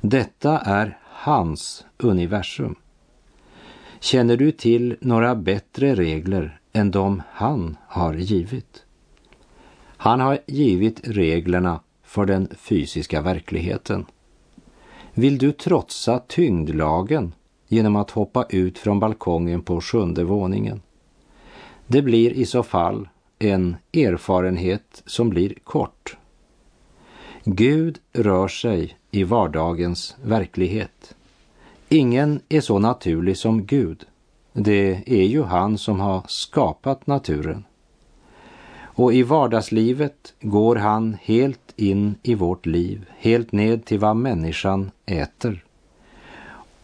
Detta 0.00 0.58
är 0.58 0.98
hans 1.02 1.86
universum. 1.96 2.74
Känner 4.00 4.36
du 4.36 4.52
till 4.52 4.96
några 5.00 5.34
bättre 5.34 5.94
regler 5.94 6.60
än 6.72 6.90
de 6.90 7.22
han 7.30 7.76
har 7.86 8.14
givit? 8.14 8.84
Han 9.96 10.20
har 10.20 10.38
givit 10.46 11.00
reglerna 11.08 11.80
för 12.02 12.26
den 12.26 12.48
fysiska 12.56 13.22
verkligheten. 13.22 14.06
Vill 15.14 15.38
du 15.38 15.52
trotsa 15.52 16.18
tyngdlagen 16.18 17.32
genom 17.68 17.96
att 17.96 18.10
hoppa 18.10 18.46
ut 18.48 18.78
från 18.78 19.00
balkongen 19.00 19.62
på 19.62 19.80
sjunde 19.80 20.24
våningen. 20.24 20.80
Det 21.86 22.02
blir 22.02 22.30
i 22.30 22.46
så 22.46 22.62
fall 22.62 23.08
en 23.38 23.76
erfarenhet 23.92 25.02
som 25.06 25.30
blir 25.30 25.54
kort. 25.64 26.16
Gud 27.44 27.98
rör 28.12 28.48
sig 28.48 28.96
i 29.10 29.24
vardagens 29.24 30.16
verklighet. 30.22 31.14
Ingen 31.88 32.40
är 32.48 32.60
så 32.60 32.78
naturlig 32.78 33.36
som 33.36 33.66
Gud. 33.66 34.04
Det 34.52 35.02
är 35.06 35.24
ju 35.24 35.42
han 35.42 35.78
som 35.78 36.00
har 36.00 36.22
skapat 36.26 37.06
naturen. 37.06 37.64
Och 38.96 39.14
i 39.14 39.22
vardagslivet 39.22 40.34
går 40.40 40.76
han 40.76 41.16
helt 41.22 41.72
in 41.76 42.14
i 42.22 42.34
vårt 42.34 42.66
liv, 42.66 43.04
helt 43.18 43.52
ned 43.52 43.84
till 43.84 43.98
vad 43.98 44.16
människan 44.16 44.90
äter 45.06 45.63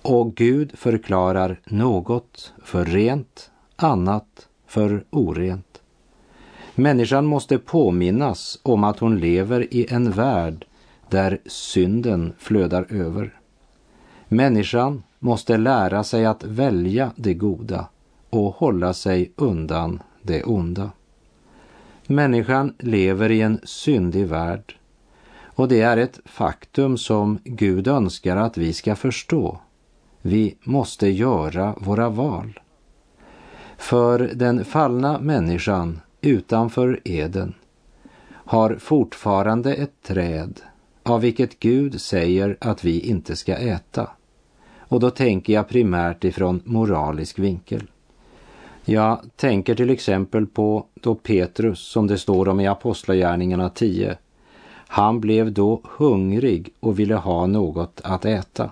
och 0.02 0.34
Gud 0.34 0.78
förklarar 0.78 1.60
något 1.64 2.52
för 2.64 2.84
rent, 2.84 3.50
annat 3.76 4.48
för 4.66 5.04
orent. 5.10 5.82
Människan 6.74 7.26
måste 7.26 7.58
påminnas 7.58 8.58
om 8.62 8.84
att 8.84 8.98
hon 8.98 9.20
lever 9.20 9.74
i 9.74 9.86
en 9.90 10.10
värld 10.10 10.66
där 11.08 11.40
synden 11.46 12.32
flödar 12.38 12.86
över. 12.90 13.34
Människan 14.28 15.02
måste 15.18 15.56
lära 15.56 16.04
sig 16.04 16.26
att 16.26 16.44
välja 16.44 17.12
det 17.16 17.34
goda 17.34 17.88
och 18.30 18.54
hålla 18.54 18.94
sig 18.94 19.32
undan 19.36 20.02
det 20.22 20.42
onda. 20.42 20.90
Människan 22.06 22.74
lever 22.78 23.30
i 23.30 23.40
en 23.40 23.60
syndig 23.64 24.26
värld 24.26 24.74
och 25.60 25.68
det 25.68 25.80
är 25.80 25.96
ett 25.96 26.20
faktum 26.24 26.98
som 26.98 27.38
Gud 27.44 27.88
önskar 27.88 28.36
att 28.36 28.56
vi 28.56 28.72
ska 28.72 28.96
förstå. 28.96 29.60
Vi 30.22 30.54
måste 30.62 31.08
göra 31.08 31.74
våra 31.78 32.08
val. 32.08 32.60
För 33.78 34.18
den 34.18 34.64
fallna 34.64 35.20
människan 35.20 36.00
utanför 36.20 37.00
Eden 37.04 37.54
har 38.30 38.76
fortfarande 38.80 39.74
ett 39.74 40.02
träd 40.02 40.60
av 41.02 41.20
vilket 41.20 41.58
Gud 41.58 42.00
säger 42.00 42.56
att 42.60 42.84
vi 42.84 43.00
inte 43.00 43.36
ska 43.36 43.56
äta. 43.56 44.10
Och 44.78 45.00
då 45.00 45.10
tänker 45.10 45.52
jag 45.52 45.68
primärt 45.68 46.24
ifrån 46.24 46.62
moralisk 46.64 47.38
vinkel. 47.38 47.90
Jag 48.84 49.20
tänker 49.36 49.74
till 49.74 49.90
exempel 49.90 50.46
på 50.46 50.86
då 50.94 51.14
Petrus, 51.14 51.78
som 51.78 52.06
det 52.06 52.18
står 52.18 52.48
om 52.48 52.60
i 52.60 52.66
Apostlagärningarna 52.66 53.68
10, 53.68 54.16
han 54.72 55.20
blev 55.20 55.52
då 55.52 55.80
hungrig 55.84 56.74
och 56.80 56.98
ville 56.98 57.14
ha 57.14 57.46
något 57.46 58.00
att 58.04 58.24
äta. 58.24 58.70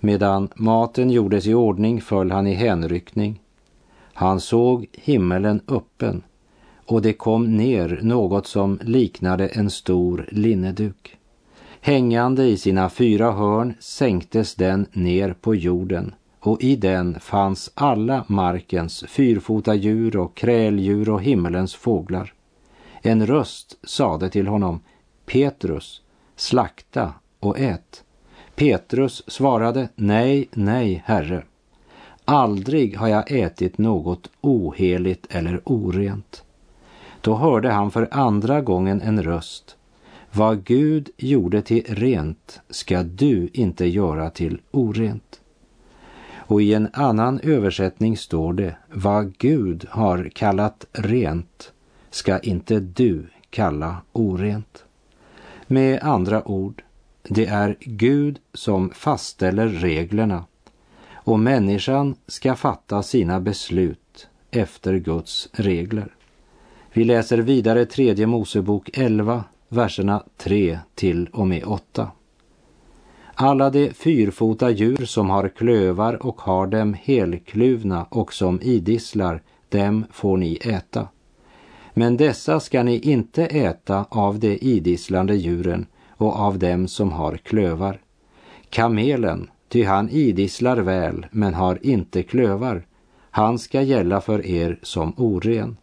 Medan 0.00 0.48
maten 0.54 1.10
gjordes 1.10 1.46
i 1.46 1.54
ordning 1.54 2.00
föll 2.00 2.30
han 2.30 2.46
i 2.46 2.54
hänryckning. 2.54 3.40
Han 4.12 4.40
såg 4.40 4.86
himmelen 4.92 5.60
öppen 5.68 6.22
och 6.86 7.02
det 7.02 7.12
kom 7.12 7.56
ner 7.56 8.00
något 8.02 8.46
som 8.46 8.78
liknade 8.82 9.48
en 9.48 9.70
stor 9.70 10.28
linneduk. 10.32 11.16
Hängande 11.80 12.44
i 12.44 12.56
sina 12.56 12.90
fyra 12.90 13.32
hörn 13.32 13.74
sänktes 13.80 14.54
den 14.54 14.86
ner 14.92 15.32
på 15.40 15.54
jorden 15.54 16.14
och 16.40 16.62
i 16.62 16.76
den 16.76 17.20
fanns 17.20 17.70
alla 17.74 18.24
markens 18.28 19.04
fyrfota 19.08 19.74
djur 19.74 20.16
och 20.16 20.36
kräldjur 20.36 21.10
och 21.10 21.22
himmelens 21.22 21.74
fåglar. 21.74 22.32
En 23.02 23.26
röst 23.26 23.78
sade 23.82 24.28
till 24.28 24.46
honom, 24.46 24.80
Petrus, 25.26 26.02
slakta 26.36 27.12
och 27.40 27.58
ät. 27.58 28.04
Petrus 28.60 29.22
svarade, 29.26 29.88
nej, 29.94 30.48
nej, 30.52 31.02
herre. 31.06 31.42
Aldrig 32.24 32.96
har 32.96 33.08
jag 33.08 33.32
ätit 33.32 33.78
något 33.78 34.30
oheligt 34.40 35.26
eller 35.30 35.60
orent. 35.64 36.44
Då 37.20 37.34
hörde 37.34 37.70
han 37.70 37.90
för 37.90 38.08
andra 38.10 38.60
gången 38.60 39.00
en 39.00 39.22
röst. 39.22 39.76
Vad 40.32 40.64
Gud 40.64 41.10
gjorde 41.16 41.62
till 41.62 41.84
rent 41.88 42.60
ska 42.70 43.02
du 43.02 43.48
inte 43.52 43.86
göra 43.86 44.30
till 44.30 44.60
orent. 44.70 45.40
Och 46.34 46.62
i 46.62 46.74
en 46.74 46.88
annan 46.92 47.40
översättning 47.40 48.16
står 48.16 48.52
det, 48.52 48.76
vad 48.92 49.38
Gud 49.38 49.86
har 49.90 50.30
kallat 50.34 50.86
rent 50.92 51.72
ska 52.10 52.38
inte 52.38 52.80
du 52.80 53.26
kalla 53.50 53.96
orent. 54.12 54.84
Med 55.66 56.02
andra 56.02 56.48
ord, 56.48 56.82
det 57.28 57.46
är 57.46 57.76
Gud 57.80 58.38
som 58.54 58.90
fastställer 58.90 59.68
reglerna 59.68 60.44
och 61.14 61.38
människan 61.38 62.14
ska 62.26 62.54
fatta 62.54 63.02
sina 63.02 63.40
beslut 63.40 64.28
efter 64.50 64.94
Guds 64.94 65.48
regler. 65.52 66.14
Vi 66.92 67.04
läser 67.04 67.38
vidare 67.38 67.86
tredje 67.86 68.26
Mosebok 68.26 68.90
11, 68.92 69.44
verserna 69.68 70.22
3 70.36 70.78
till 70.94 71.28
och 71.32 71.46
med 71.46 71.64
8. 71.64 72.10
Alla 73.34 73.70
de 73.70 73.92
fyrfota 73.92 74.70
djur 74.70 75.04
som 75.04 75.30
har 75.30 75.48
klövar 75.48 76.26
och 76.26 76.40
har 76.40 76.66
dem 76.66 76.96
helkluvna 77.02 78.04
och 78.04 78.32
som 78.32 78.60
idisslar, 78.60 79.42
dem 79.68 80.04
får 80.12 80.36
ni 80.36 80.54
äta. 80.56 81.08
Men 81.94 82.16
dessa 82.16 82.60
ska 82.60 82.82
ni 82.82 82.98
inte 82.98 83.46
äta 83.46 84.06
av 84.08 84.38
de 84.38 84.56
idisslande 84.56 85.34
djuren 85.34 85.86
och 86.20 86.36
av 86.36 86.58
dem 86.58 86.88
som 86.88 87.12
har 87.12 87.36
klövar. 87.36 88.00
Kamelen, 88.70 89.50
ty 89.68 89.84
han 89.84 90.08
idisslar 90.08 90.76
väl 90.76 91.26
men 91.30 91.54
har 91.54 91.78
inte 91.82 92.22
klövar, 92.22 92.86
han 93.30 93.58
ska 93.58 93.82
gälla 93.82 94.20
för 94.20 94.46
er 94.46 94.78
som 94.82 95.14
oren. 95.16 95.76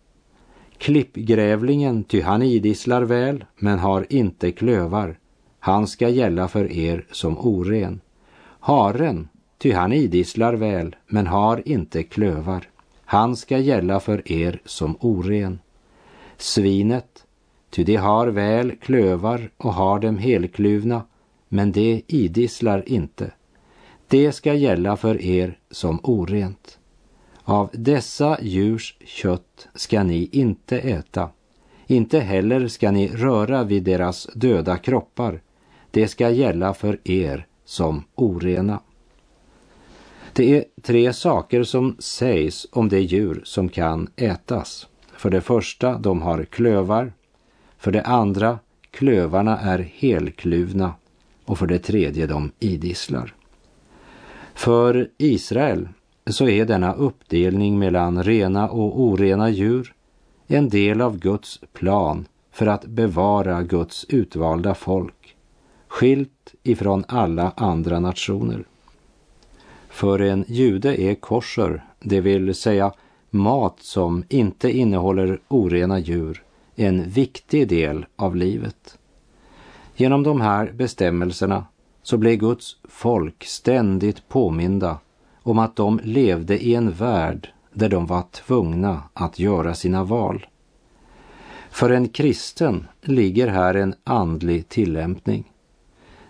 Klippgrävlingen, 0.77 2.03
ty 2.03 2.21
han 2.21 2.41
idisslar 2.41 3.01
väl 3.01 3.45
men 3.55 3.79
har 3.79 4.05
inte 4.09 4.51
klövar, 4.51 5.17
han 5.59 5.87
ska 5.87 6.09
gälla 6.09 6.47
för 6.47 6.71
er 6.71 7.05
som 7.11 7.37
oren. 7.37 8.01
Haren, 8.59 9.27
ty 9.57 9.71
han 9.71 9.93
idisslar 9.93 10.53
väl 10.53 10.95
men 11.07 11.27
har 11.27 11.61
inte 11.65 12.03
klövar, 12.03 12.69
han 13.05 13.35
ska 13.35 13.57
gälla 13.57 13.99
för 13.99 14.31
er 14.31 14.61
som 14.65 14.97
oren. 14.99 15.59
Svinet, 16.37 17.16
ty 17.69 17.83
de 17.83 17.95
har 17.95 18.27
väl 18.27 18.75
klövar 18.75 19.49
och 19.57 19.73
har 19.73 19.99
dem 19.99 20.17
helkluvna, 20.17 21.03
men 21.49 21.71
det 21.71 22.01
idisslar 22.07 22.83
inte. 22.89 23.31
Det 24.07 24.31
ska 24.31 24.53
gälla 24.53 24.97
för 24.97 25.21
er 25.21 25.59
som 25.71 25.99
orent. 26.03 26.79
Av 27.43 27.69
dessa 27.73 28.37
djurs 28.41 28.97
kött 29.05 29.67
ska 29.75 30.03
ni 30.03 30.29
inte 30.31 30.79
äta. 30.79 31.29
Inte 31.87 32.19
heller 32.19 32.67
ska 32.67 32.91
ni 32.91 33.07
röra 33.07 33.63
vid 33.63 33.83
deras 33.83 34.27
döda 34.33 34.77
kroppar. 34.77 35.41
Det 35.91 36.07
ska 36.07 36.29
gälla 36.29 36.73
för 36.73 36.99
er 37.03 37.47
som 37.65 38.03
orena. 38.15 38.79
Det 40.33 40.57
är 40.57 40.65
tre 40.81 41.13
saker 41.13 41.63
som 41.63 41.95
sägs 41.99 42.67
om 42.71 42.89
det 42.89 42.99
djur 42.99 43.41
som 43.43 43.69
kan 43.69 44.09
ätas. 44.15 44.87
För 45.17 45.29
det 45.29 45.41
första, 45.41 45.97
de 45.97 46.21
har 46.21 46.43
klövar. 46.43 47.13
För 47.87 47.91
det 47.91 48.01
andra, 48.01 48.59
klövarna 48.91 49.59
är 49.59 49.79
helkluvna. 49.79 50.93
Och 51.45 51.59
för 51.59 51.67
det 51.67 51.79
tredje, 51.79 52.27
de 52.27 52.51
idisslar. 52.59 53.33
För 54.53 55.09
Israel 55.17 55.87
så 56.25 56.47
är 56.47 56.65
denna 56.65 56.93
uppdelning 56.93 57.79
mellan 57.79 58.23
rena 58.23 58.69
och 58.69 59.01
orena 59.01 59.49
djur 59.49 59.93
en 60.47 60.69
del 60.69 61.01
av 61.01 61.19
Guds 61.19 61.59
plan 61.73 62.25
för 62.51 62.67
att 62.67 62.85
bevara 62.85 63.63
Guds 63.63 64.05
utvalda 64.09 64.73
folk, 64.73 65.35
skilt 65.87 66.55
ifrån 66.63 67.03
alla 67.07 67.51
andra 67.55 67.99
nationer. 67.99 68.63
För 69.89 70.21
en 70.21 70.45
jude 70.47 71.01
är 71.01 71.15
kosher, 71.15 71.85
det 71.99 72.21
vill 72.21 72.55
säga 72.55 72.91
mat 73.29 73.77
som 73.79 74.23
inte 74.29 74.71
innehåller 74.71 75.39
orena 75.47 75.99
djur, 75.99 76.43
en 76.79 77.09
viktig 77.09 77.67
del 77.67 78.05
av 78.15 78.35
livet. 78.35 78.97
Genom 79.95 80.23
de 80.23 80.41
här 80.41 80.71
bestämmelserna 80.71 81.65
så 82.03 82.17
blev 82.17 82.35
Guds 82.35 82.77
folk 82.83 83.43
ständigt 83.43 84.29
påminda 84.29 84.99
om 85.43 85.59
att 85.59 85.75
de 85.75 85.99
levde 86.03 86.63
i 86.63 86.75
en 86.75 86.91
värld 86.91 87.49
där 87.73 87.89
de 87.89 88.05
var 88.05 88.23
tvungna 88.31 89.03
att 89.13 89.39
göra 89.39 89.73
sina 89.73 90.03
val. 90.03 90.45
För 91.69 91.89
en 91.89 92.09
kristen 92.09 92.87
ligger 93.01 93.47
här 93.47 93.73
en 93.73 93.95
andlig 94.03 94.69
tillämpning. 94.69 95.51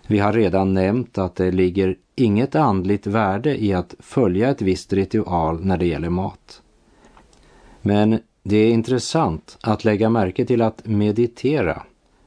Vi 0.06 0.18
har 0.18 0.32
redan 0.32 0.74
nämnt 0.74 1.18
att 1.18 1.36
det 1.36 1.50
ligger 1.50 1.96
inget 2.14 2.54
andligt 2.54 3.06
värde 3.06 3.64
i 3.64 3.74
att 3.74 3.94
följa 3.98 4.50
ett 4.50 4.62
visst 4.62 4.92
ritual 4.92 5.64
när 5.64 5.76
det 5.76 5.86
gäller 5.86 6.10
mat. 6.10 6.62
Men 7.82 8.20
det 8.48 8.56
är 8.56 8.70
intressant 8.70 9.58
att 9.60 9.84
lägga 9.84 10.10
märke 10.10 10.44
till 10.44 10.62
att 10.62 10.86
meditera, 10.86 11.82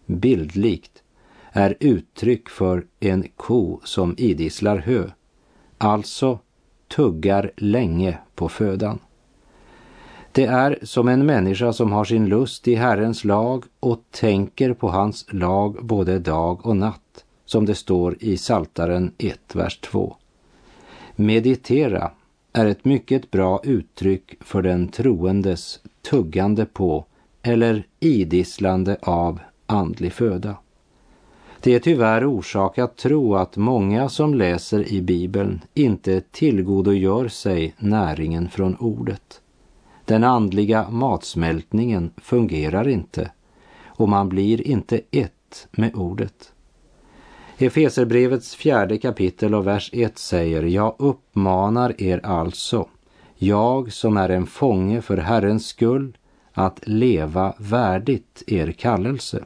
bildlikt, 0.06 1.04
är 1.52 1.78
uttryck 1.80 2.50
för 2.50 2.86
en 3.00 3.28
ko 3.36 3.80
som 3.84 4.16
idisslar 4.18 4.78
hö, 4.78 5.10
alltså 5.78 6.40
tuggar 6.96 7.52
länge 7.58 8.18
på 8.36 8.50
födan. 8.50 9.00
Det 10.32 10.46
är 10.46 10.80
som 10.84 11.08
en 11.08 11.26
människa 11.26 11.74
som 11.74 11.92
har 11.92 12.06
sin 12.06 12.26
lust 12.26 12.68
i 12.68 12.76
Herrens 12.76 13.24
lag 13.24 13.64
och 13.80 14.04
tänker 14.12 14.74
på 14.74 14.90
hans 14.90 15.26
lag 15.30 15.86
både 15.86 16.20
dag 16.20 16.66
och 16.66 16.78
natt, 16.78 17.26
som 17.46 17.66
det 17.66 17.76
står 17.76 18.18
i 18.20 18.38
Saltaren 18.38 19.12
1, 19.18 19.56
vers 19.56 19.80
2. 19.80 20.16
Meditera 21.16 22.12
är 22.54 22.66
ett 22.66 22.86
mycket 22.86 23.32
bra 23.32 23.60
uttryck 23.64 24.36
för 24.40 24.62
den 24.62 24.88
troendes 24.88 25.80
tuggande 26.10 26.66
på 26.66 27.06
eller 27.42 27.84
idisslande 28.00 28.98
av 29.02 29.40
andlig 29.66 30.14
föda. 30.14 30.56
Det 31.62 31.76
är 31.76 31.80
tyvärr 31.80 32.26
orsak 32.26 32.78
att 32.78 32.98
tro 32.98 33.36
att 33.36 33.58
många 33.58 34.10
som 34.10 34.34
läser 34.34 34.94
i 34.94 35.02
Bibeln 35.02 35.62
inte 35.74 36.22
tillgodogör 36.22 37.28
sig 37.28 37.76
näringen 37.78 38.50
från 38.50 38.76
ordet. 38.76 39.42
Den 40.06 40.24
andliga 40.24 40.90
matsmältningen 40.90 42.12
fungerar 42.18 42.88
inte 42.88 43.32
och 43.86 44.10
man 44.10 44.30
blir 44.30 44.68
inte 44.68 45.02
ett 45.12 45.68
med 45.72 45.96
ordet. 45.96 46.54
Efeserbrevets 47.62 48.56
fjärde 48.56 48.98
kapitel 48.98 49.56
och 49.56 49.68
vers 49.68 49.90
1 49.94 50.18
säger 50.18 50.64
Jag 50.64 50.96
uppmanar 51.00 52.02
er 52.02 52.26
alltså, 52.26 52.88
jag 53.38 53.94
som 53.94 54.18
är 54.18 54.30
en 54.30 54.48
fånge 54.48 55.02
för 55.02 55.18
Herrens 55.18 55.68
skull, 55.68 56.18
att 56.54 56.80
leva 56.88 57.54
värdigt 57.58 58.44
er 58.48 58.72
kallelse. 58.72 59.44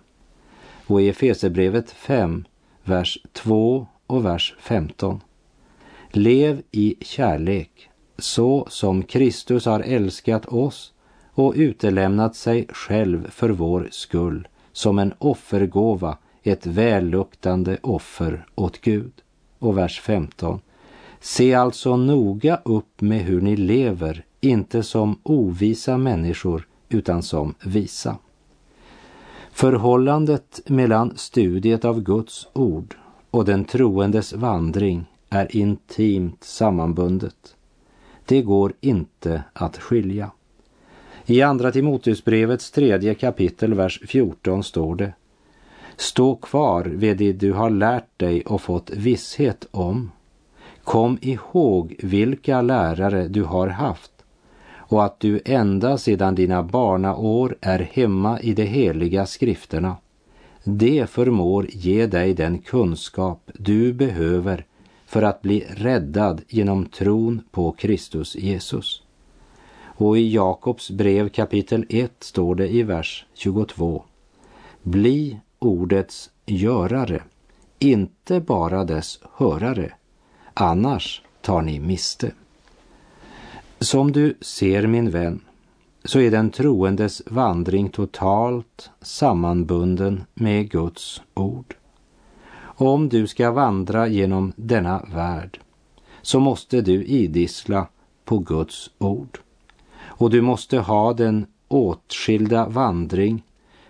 Och 0.87 1.01
i 1.01 1.09
Efeserbrevet 1.09 1.91
5, 1.91 2.45
vers 2.83 3.17
2 3.33 3.87
och 4.07 4.25
vers 4.25 4.55
15. 4.59 5.21
Lev 6.09 6.61
i 6.71 6.95
kärlek, 7.01 7.89
så 8.17 8.67
som 8.69 9.03
Kristus 9.03 9.65
har 9.65 9.79
älskat 9.79 10.45
oss 10.45 10.93
och 11.33 11.53
utelämnat 11.55 12.35
sig 12.35 12.67
själv 12.69 13.29
för 13.31 13.49
vår 13.49 13.87
skull 13.91 14.47
som 14.71 14.99
en 14.99 15.13
offergåva, 15.17 16.17
ett 16.51 16.65
välluktande 16.65 17.77
offer 17.81 18.45
åt 18.55 18.81
Gud. 18.81 19.11
Och 19.59 19.77
vers 19.77 19.99
15. 19.99 20.59
Se 21.19 21.53
alltså 21.53 21.97
noga 21.97 22.61
upp 22.65 23.01
med 23.01 23.21
hur 23.21 23.41
ni 23.41 23.55
lever, 23.55 24.25
inte 24.41 24.83
som 24.83 25.19
ovisa 25.23 25.97
människor 25.97 26.67
utan 26.89 27.23
som 27.23 27.55
visa. 27.65 28.17
Förhållandet 29.51 30.61
mellan 30.65 31.17
studiet 31.17 31.85
av 31.85 32.01
Guds 32.01 32.47
ord 32.53 32.95
och 33.31 33.45
den 33.45 33.65
troendes 33.65 34.33
vandring 34.33 35.05
är 35.29 35.55
intimt 35.55 36.43
sammanbundet. 36.43 37.55
Det 38.25 38.41
går 38.41 38.73
inte 38.81 39.43
att 39.53 39.77
skilja. 39.77 40.31
I 41.25 41.41
Andra 41.41 41.71
Timoteusbrevets 41.71 42.71
tredje 42.71 43.15
kapitel, 43.15 43.73
vers 43.73 44.01
14 44.07 44.63
står 44.63 44.95
det 44.95 45.13
Stå 45.97 46.35
kvar 46.35 46.83
vid 46.83 47.17
det 47.17 47.33
du 47.33 47.53
har 47.53 47.69
lärt 47.69 48.19
dig 48.19 48.41
och 48.41 48.61
fått 48.61 48.89
visshet 48.89 49.67
om. 49.71 50.11
Kom 50.83 51.17
ihåg 51.21 51.95
vilka 51.99 52.61
lärare 52.61 53.27
du 53.27 53.43
har 53.43 53.67
haft 53.67 54.11
och 54.87 55.05
att 55.05 55.19
du 55.19 55.41
ända 55.45 55.97
sedan 55.97 56.35
dina 56.35 56.63
barnaår 56.63 57.57
är 57.61 57.79
hemma 57.79 58.39
i 58.39 58.53
de 58.53 58.63
heliga 58.63 59.25
skrifterna. 59.25 59.97
Det 60.63 61.09
förmår 61.09 61.67
ge 61.69 62.07
dig 62.07 62.33
den 62.33 62.59
kunskap 62.59 63.51
du 63.53 63.93
behöver 63.93 64.65
för 65.05 65.21
att 65.21 65.41
bli 65.41 65.65
räddad 65.69 66.41
genom 66.47 66.85
tron 66.85 67.41
på 67.51 67.71
Kristus 67.71 68.35
Jesus. 68.35 69.01
Och 69.83 70.17
i 70.17 70.33
Jakobs 70.33 70.91
brev 70.91 71.29
kapitel 71.29 71.85
1 71.89 72.11
står 72.19 72.55
det 72.55 72.67
i 72.67 72.83
vers 72.83 73.25
22. 73.33 74.03
Bli 74.83 75.39
ordets 75.65 76.29
görare, 76.45 77.23
inte 77.79 78.39
bara 78.39 78.85
dess 78.85 79.19
hörare, 79.33 79.93
annars 80.53 81.21
tar 81.41 81.61
ni 81.61 81.79
miste. 81.79 82.31
Som 83.79 84.11
du 84.11 84.37
ser 84.41 84.87
min 84.87 85.11
vän, 85.11 85.41
så 86.03 86.19
är 86.19 86.31
den 86.31 86.49
troendes 86.49 87.21
vandring 87.25 87.89
totalt 87.89 88.89
sammanbunden 89.01 90.23
med 90.33 90.71
Guds 90.71 91.21
ord. 91.33 91.75
Om 92.77 93.09
du 93.09 93.27
ska 93.27 93.51
vandra 93.51 94.07
genom 94.07 94.53
denna 94.55 95.05
värld 95.13 95.59
så 96.21 96.39
måste 96.39 96.81
du 96.81 97.05
idissla 97.05 97.87
på 98.25 98.39
Guds 98.39 98.91
ord. 98.97 99.39
Och 99.97 100.29
du 100.29 100.41
måste 100.41 100.79
ha 100.79 101.13
den 101.13 101.45
åtskilda 101.67 102.67
vandring 102.69 103.43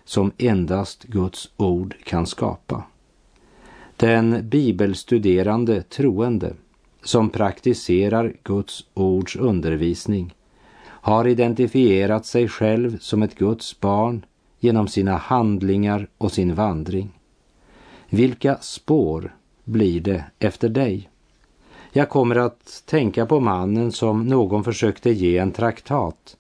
som 0.06 0.32
endast 0.38 1.04
Guds 1.04 1.50
ord 1.58 1.96
kan 2.04 2.26
skapa. 2.26 2.84
Den 3.98 4.50
bibelstuderande 4.50 5.82
troende 5.82 6.54
som 7.04 7.30
praktiserar 7.30 8.34
Guds 8.44 8.86
ords 8.94 9.36
undervisning 9.36 10.36
har 10.86 11.28
identifierat 11.28 12.26
sig 12.26 12.48
själv 12.48 12.98
som 13.00 13.24
ett 13.24 13.36
Guds 13.36 13.80
barn 13.80 14.26
genom 14.60 14.88
sina 14.88 15.18
handlingar 15.18 16.08
och 16.18 16.32
sin 16.32 16.56
vandring. 16.56 17.10
Vilka 18.10 18.58
spår 18.62 19.36
blir 19.63 20.02
det 20.02 20.24
efter 20.39 20.70
dig? 20.70 21.10
Jag 21.91 22.10
kommer 22.10 22.36
att 22.36 22.84
tänka 22.86 23.26
på 23.26 23.39
mannen 23.39 23.91
som 23.91 24.28
någon 24.28 24.63
försökte 24.63 25.12
ge 25.12 25.38
en 25.38 25.52
traktat. 25.52 26.38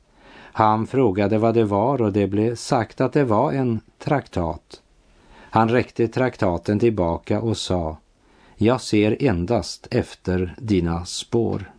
Han 0.57 0.87
frågade 0.87 1.37
vad 1.37 1.53
det 1.53 1.63
var 1.63 2.01
och 2.01 2.13
det 2.13 2.27
blev 2.27 2.55
sagt 2.55 3.01
att 3.01 3.13
det 3.13 3.23
var 3.23 3.51
en 3.51 3.79
traktat. 3.99 4.81
Han 5.37 5.69
räckte 5.69 6.07
traktaten 6.07 6.79
tillbaka 6.79 7.41
och 7.41 7.57
sa 7.57 7.97
jag 8.55 8.81
ser 8.81 9.23
endast 9.23 9.87
efter 9.91 10.55
dina 10.57 11.05
spår. 11.05 11.71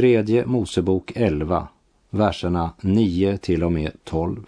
Tredje 0.00 0.46
Mosebok 0.46 1.12
11, 1.14 1.68
verserna 2.10 2.70
9 2.80 3.36
till 3.36 3.64
och 3.64 3.72
med 3.72 3.92
12. 4.04 4.46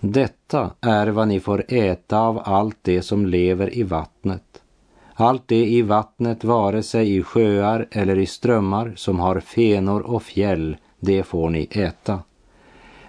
Detta 0.00 0.70
är 0.80 1.06
vad 1.06 1.28
ni 1.28 1.40
får 1.40 1.64
äta 1.68 2.18
av 2.18 2.42
allt 2.44 2.76
det 2.82 3.02
som 3.02 3.26
lever 3.26 3.78
i 3.78 3.82
vattnet. 3.82 4.62
Allt 5.14 5.42
det 5.46 5.66
i 5.66 5.82
vattnet, 5.82 6.44
vare 6.44 6.82
sig 6.82 7.16
i 7.16 7.22
sjöar 7.22 7.88
eller 7.90 8.18
i 8.18 8.26
strömmar 8.26 8.92
som 8.96 9.18
har 9.18 9.40
fenor 9.40 10.00
och 10.00 10.22
fjäll, 10.22 10.76
det 11.00 11.22
får 11.22 11.50
ni 11.50 11.68
äta. 11.70 12.20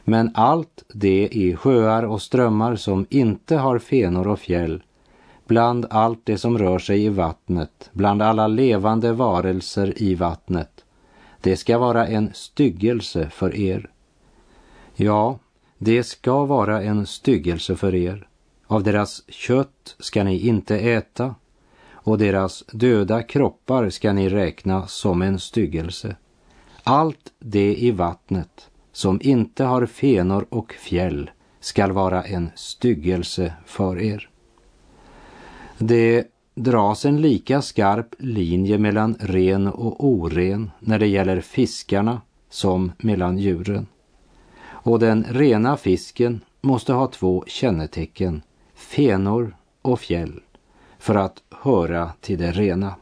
Men 0.03 0.31
allt 0.33 0.83
det 0.93 1.27
i 1.27 1.55
sjöar 1.55 2.03
och 2.03 2.21
strömmar 2.21 2.75
som 2.75 3.05
inte 3.09 3.55
har 3.55 3.79
fenor 3.79 4.27
och 4.27 4.39
fjäll, 4.39 4.83
bland 5.47 5.85
allt 5.89 6.21
det 6.23 6.37
som 6.37 6.57
rör 6.57 6.79
sig 6.79 7.05
i 7.05 7.09
vattnet, 7.09 7.89
bland 7.91 8.21
alla 8.21 8.47
levande 8.47 9.13
varelser 9.13 9.93
i 10.01 10.15
vattnet, 10.15 10.76
det 11.41 11.57
ska 11.57 11.77
vara 11.77 12.07
en 12.07 12.33
styggelse 12.33 13.29
för 13.29 13.55
er. 13.55 13.89
Ja, 14.95 15.39
Det 15.77 16.03
ska 16.03 16.45
vara 16.45 16.83
en 16.83 17.05
styggelse 17.05 17.75
för 17.75 17.95
er. 17.95 18.27
Av 18.67 18.83
deras 18.83 19.23
kött 19.29 19.95
ska 19.99 20.23
ni 20.23 20.47
inte 20.47 20.79
äta 20.79 21.35
och 21.91 22.17
deras 22.17 22.63
döda 22.71 23.23
kroppar 23.23 23.89
ska 23.89 24.13
ni 24.13 24.29
räkna 24.29 24.87
som 24.87 25.21
en 25.21 25.39
styggelse. 25.39 26.15
Allt 26.83 27.33
det 27.39 27.75
i 27.75 27.91
vattnet 27.91 28.69
som 28.91 29.19
inte 29.23 29.63
har 29.63 29.85
fenor 29.85 30.45
och 30.49 30.73
fjäll 30.73 31.29
skall 31.59 31.91
vara 31.91 32.23
en 32.23 32.49
styggelse 32.55 33.53
för 33.65 33.99
er. 33.99 34.29
Det 35.77 36.27
dras 36.57 37.05
en 37.05 37.21
lika 37.21 37.61
skarp 37.61 38.15
linje 38.19 38.77
mellan 38.77 39.15
ren 39.19 39.67
och 39.67 40.05
oren 40.05 40.71
när 40.79 40.99
det 40.99 41.07
gäller 41.07 41.41
fiskarna 41.41 42.21
som 42.49 42.91
mellan 42.97 43.37
djuren. 43.37 43.87
Och 44.67 44.99
den 44.99 45.25
rena 45.29 45.77
fisken 45.77 46.41
måste 46.61 46.93
ha 46.93 47.07
två 47.07 47.43
kännetecken, 47.47 48.41
fenor 48.75 49.55
och 49.81 49.99
fjäll, 49.99 50.39
för 50.99 51.15
att 51.15 51.43
höra 51.61 52.11
till 52.21 52.37
det 52.37 52.51
rena. 52.51 52.95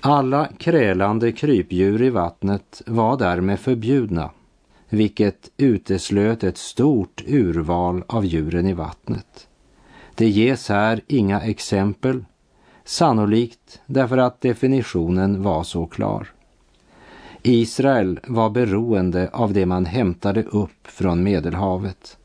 Alla 0.00 0.48
krälande 0.58 1.32
krypdjur 1.32 2.02
i 2.02 2.10
vattnet 2.10 2.82
var 2.86 3.16
därmed 3.16 3.60
förbjudna, 3.60 4.30
vilket 4.88 5.50
uteslöt 5.56 6.44
ett 6.44 6.58
stort 6.58 7.22
urval 7.26 8.04
av 8.06 8.24
djuren 8.24 8.66
i 8.66 8.72
vattnet. 8.72 9.48
Det 10.14 10.28
ges 10.28 10.68
här 10.68 11.00
inga 11.06 11.40
exempel, 11.40 12.24
sannolikt 12.84 13.80
därför 13.86 14.18
att 14.18 14.40
definitionen 14.40 15.42
var 15.42 15.62
så 15.62 15.86
klar. 15.86 16.28
Israel 17.42 18.20
var 18.26 18.50
beroende 18.50 19.30
av 19.32 19.52
det 19.52 19.66
man 19.66 19.86
hämtade 19.86 20.42
upp 20.42 20.86
från 20.86 21.22
Medelhavet, 21.22 22.16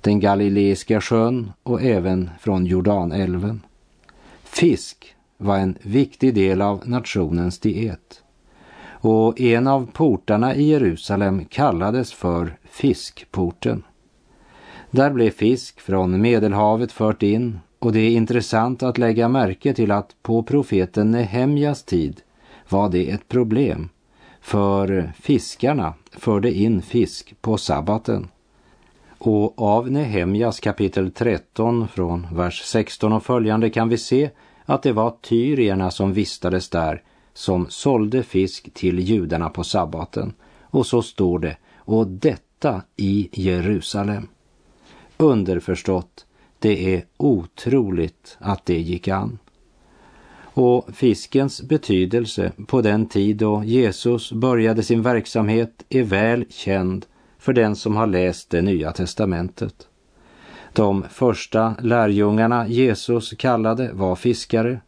den 0.00 0.20
Galileiska 0.20 1.00
sjön 1.00 1.52
och 1.62 1.82
även 1.82 2.30
från 2.40 2.66
Jordanälven. 2.66 3.60
Fisk 4.42 5.14
var 5.36 5.58
en 5.58 5.78
viktig 5.82 6.34
del 6.34 6.62
av 6.62 6.88
nationens 6.88 7.58
diet. 7.58 8.22
Och 9.00 9.40
en 9.40 9.66
av 9.66 9.90
portarna 9.92 10.54
i 10.54 10.62
Jerusalem 10.62 11.44
kallades 11.44 12.12
för 12.12 12.56
fiskporten. 12.70 13.82
Där 14.90 15.10
blev 15.10 15.30
fisk 15.30 15.80
från 15.80 16.20
Medelhavet 16.20 16.92
fört 16.92 17.22
in 17.22 17.58
och 17.78 17.92
det 17.92 18.00
är 18.00 18.10
intressant 18.10 18.82
att 18.82 18.98
lägga 18.98 19.28
märke 19.28 19.74
till 19.74 19.90
att 19.90 20.16
på 20.22 20.42
profeten 20.42 21.10
Nehemjas 21.10 21.82
tid 21.82 22.20
var 22.68 22.88
det 22.88 23.10
ett 23.10 23.28
problem 23.28 23.88
för 24.40 25.12
fiskarna 25.20 25.94
förde 26.12 26.52
in 26.52 26.82
fisk 26.82 27.34
på 27.40 27.56
sabbaten. 27.58 28.28
Och 29.18 29.62
av 29.62 29.90
Nehemjas 29.90 30.60
kapitel 30.60 31.10
13 31.10 31.88
från 31.88 32.26
vers 32.32 32.62
16 32.64 33.12
och 33.12 33.24
följande 33.24 33.70
kan 33.70 33.88
vi 33.88 33.98
se 33.98 34.30
att 34.64 34.82
det 34.82 34.92
var 34.92 35.14
tyrierna 35.22 35.90
som 35.90 36.12
vistades 36.12 36.68
där 36.68 37.02
som 37.34 37.66
sålde 37.68 38.22
fisk 38.22 38.74
till 38.74 38.98
judarna 38.98 39.48
på 39.48 39.64
sabbaten. 39.64 40.34
Och 40.62 40.86
så 40.86 41.02
står 41.02 41.38
det, 41.38 41.56
och 41.76 42.06
detta 42.06 42.82
i 42.96 43.28
Jerusalem. 43.32 44.28
Underförstått, 45.16 46.26
det 46.58 46.94
är 46.94 47.04
otroligt 47.16 48.36
att 48.40 48.66
det 48.66 48.78
gick 48.78 49.08
an. 49.08 49.38
Och 50.40 50.88
fiskens 50.92 51.62
betydelse 51.62 52.52
på 52.66 52.80
den 52.80 53.06
tid 53.06 53.36
då 53.36 53.62
Jesus 53.64 54.32
började 54.32 54.82
sin 54.82 55.02
verksamhet 55.02 55.84
är 55.88 56.02
väl 56.02 56.44
känd 56.50 57.06
för 57.38 57.52
den 57.52 57.76
som 57.76 57.96
har 57.96 58.06
läst 58.06 58.50
det 58.50 58.62
nya 58.62 58.92
testamentet. 58.92 59.88
De 60.72 61.04
första 61.10 61.74
lärjungarna 61.82 62.68
Jesus 62.68 63.30
kallade 63.30 63.92
var 63.92 64.16
fiskare 64.16 64.80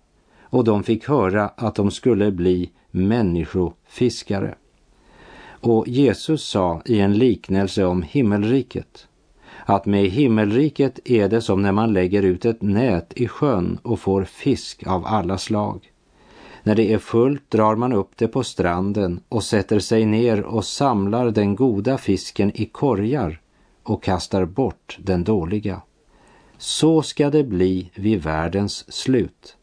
och 0.42 0.64
de 0.64 0.82
fick 0.82 1.08
höra 1.08 1.48
att 1.48 1.74
de 1.74 1.90
skulle 1.90 2.30
bli 2.30 2.70
människofiskare. 2.90 4.54
Och 5.60 5.88
Jesus 5.88 6.44
sa 6.44 6.82
i 6.84 7.00
en 7.00 7.18
liknelse 7.18 7.84
om 7.84 8.02
himmelriket 8.02 9.06
att 9.70 9.86
med 9.86 10.04
himmelriket 10.04 11.00
är 11.04 11.28
det 11.28 11.40
som 11.40 11.62
när 11.62 11.72
man 11.72 11.92
lägger 11.92 12.22
ut 12.22 12.44
ett 12.44 12.62
nät 12.62 13.12
i 13.16 13.28
sjön 13.28 13.78
och 13.82 14.00
får 14.00 14.24
fisk 14.24 14.86
av 14.86 15.06
alla 15.06 15.38
slag. 15.38 15.92
När 16.62 16.74
det 16.74 16.92
är 16.92 16.98
fullt 16.98 17.50
drar 17.50 17.76
man 17.76 17.92
upp 17.92 18.10
det 18.16 18.28
på 18.28 18.42
stranden 18.42 19.20
och 19.28 19.44
sätter 19.44 19.78
sig 19.78 20.06
ner 20.06 20.42
och 20.42 20.64
samlar 20.64 21.30
den 21.30 21.56
goda 21.56 21.98
fisken 21.98 22.52
i 22.54 22.66
korgar 22.66 23.40
och 23.82 24.02
kastar 24.02 24.44
bort 24.44 24.98
den 25.00 25.24
dåliga. 25.24 25.80
Så 26.58 27.02
ska 27.02 27.30
det 27.30 27.44
bli 27.44 27.90
vid 27.94 28.22
världens 28.22 28.92
slut. 28.92 29.56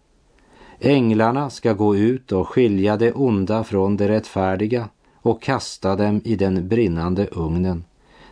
Änglarna 0.80 1.50
ska 1.50 1.74
gå 1.74 1.96
ut 1.96 2.32
och 2.32 2.48
skilja 2.48 2.98
det 2.98 3.12
onda 3.12 3.64
från 3.64 3.98
det 3.98 4.08
rättfärdiga 4.08 4.90
och 5.16 5.42
kasta 5.42 5.96
dem 5.96 6.22
i 6.24 6.36
den 6.36 6.68
brinnande 6.68 7.28
ugnen. 7.32 7.84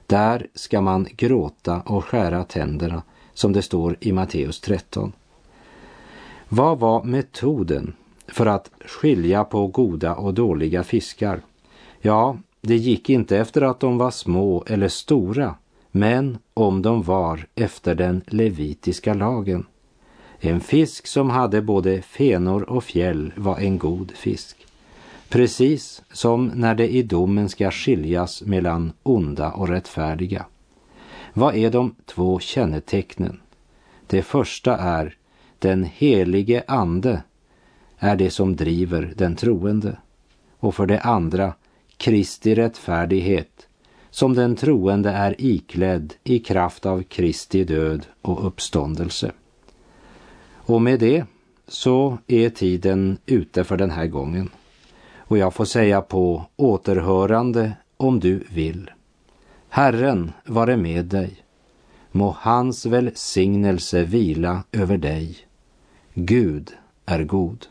Där 0.08 0.48
ska 0.54 0.82
man 0.82 1.08
gråta 1.12 1.82
och 1.82 2.06
skära 2.06 2.44
tänderna, 2.44 3.04
som 3.34 3.54
det 3.54 3.62
står 3.62 3.98
i 4.00 4.12
Matteus 4.12 4.60
13. 4.60 5.12
Vad 6.50 6.80
var 6.80 7.04
metoden 7.04 7.94
för 8.28 8.46
att 8.46 8.72
skilja 8.86 9.44
på 9.44 9.68
goda 9.68 10.16
och 10.16 10.34
dåliga 10.34 10.84
fiskar? 10.84 11.42
Ja, 12.02 12.38
det 12.62 12.76
gick 12.76 13.10
inte 13.10 13.38
efter 13.38 13.62
att 13.62 13.80
de 13.80 13.98
var 13.98 14.12
små 14.12 14.64
eller 14.68 14.88
stora, 14.88 15.56
men 15.92 16.38
om 16.54 16.82
de 16.82 17.04
var 17.04 17.48
efter 17.56 17.96
den 17.96 18.22
levitiska 18.28 19.14
lagen. 19.14 19.66
En 20.40 20.60
fisk 20.60 21.08
som 21.08 21.30
hade 21.30 21.62
både 21.62 22.02
fenor 22.02 22.70
och 22.70 22.84
fjäll 22.84 23.34
var 23.36 23.58
en 23.58 23.78
god 23.78 24.12
fisk. 24.12 24.65
Precis 25.30 26.04
som 26.12 26.48
när 26.48 26.76
det 26.76 26.90
i 26.90 27.04
domen 27.04 27.50
ska 27.50 27.72
skiljas 27.72 28.42
mellan 28.42 28.94
onda 29.04 29.52
och 29.52 29.68
rättfärdiga. 29.68 30.46
Vad 31.34 31.56
är 31.56 31.72
de 31.72 31.96
två 32.06 32.40
kännetecknen? 32.40 33.40
Det 34.08 34.22
första 34.22 34.78
är 34.78 35.16
den 35.60 35.84
helige 35.84 36.64
ande 36.68 37.24
är 37.98 38.16
det 38.16 38.30
som 38.30 38.56
driver 38.56 39.14
den 39.16 39.36
troende. 39.36 39.98
Och 40.60 40.76
för 40.76 40.86
det 40.86 41.00
andra 41.00 41.54
Kristi 41.98 42.56
rättfärdighet 42.56 43.68
som 44.10 44.34
den 44.34 44.56
troende 44.56 45.10
är 45.10 45.36
iklädd 45.38 46.14
i 46.24 46.40
kraft 46.40 46.86
av 46.86 47.04
Kristi 47.04 47.64
död 47.64 48.06
och 48.22 48.48
uppståndelse. 48.48 49.32
Och 50.54 50.82
med 50.82 51.00
det 51.00 51.26
så 51.68 52.18
är 52.28 52.50
tiden 52.50 53.18
ute 53.26 53.64
för 53.64 53.78
den 53.78 53.92
här 53.92 54.08
gången. 54.08 54.50
Och 55.28 55.38
jag 55.38 55.54
får 55.54 55.66
säga 55.66 56.02
på 56.02 56.46
återhörande 56.56 57.74
om 57.98 58.20
du 58.20 58.44
vill. 58.50 58.92
Herren 59.70 60.32
vare 60.46 60.78
med 60.78 61.06
dig. 61.06 61.44
Må 62.12 62.36
hans 62.40 62.86
välsignelse 62.86 64.04
vila 64.04 64.64
över 64.72 64.98
dig. 64.98 65.38
Gud 66.14 66.72
är 67.06 67.24
god. 67.24 67.66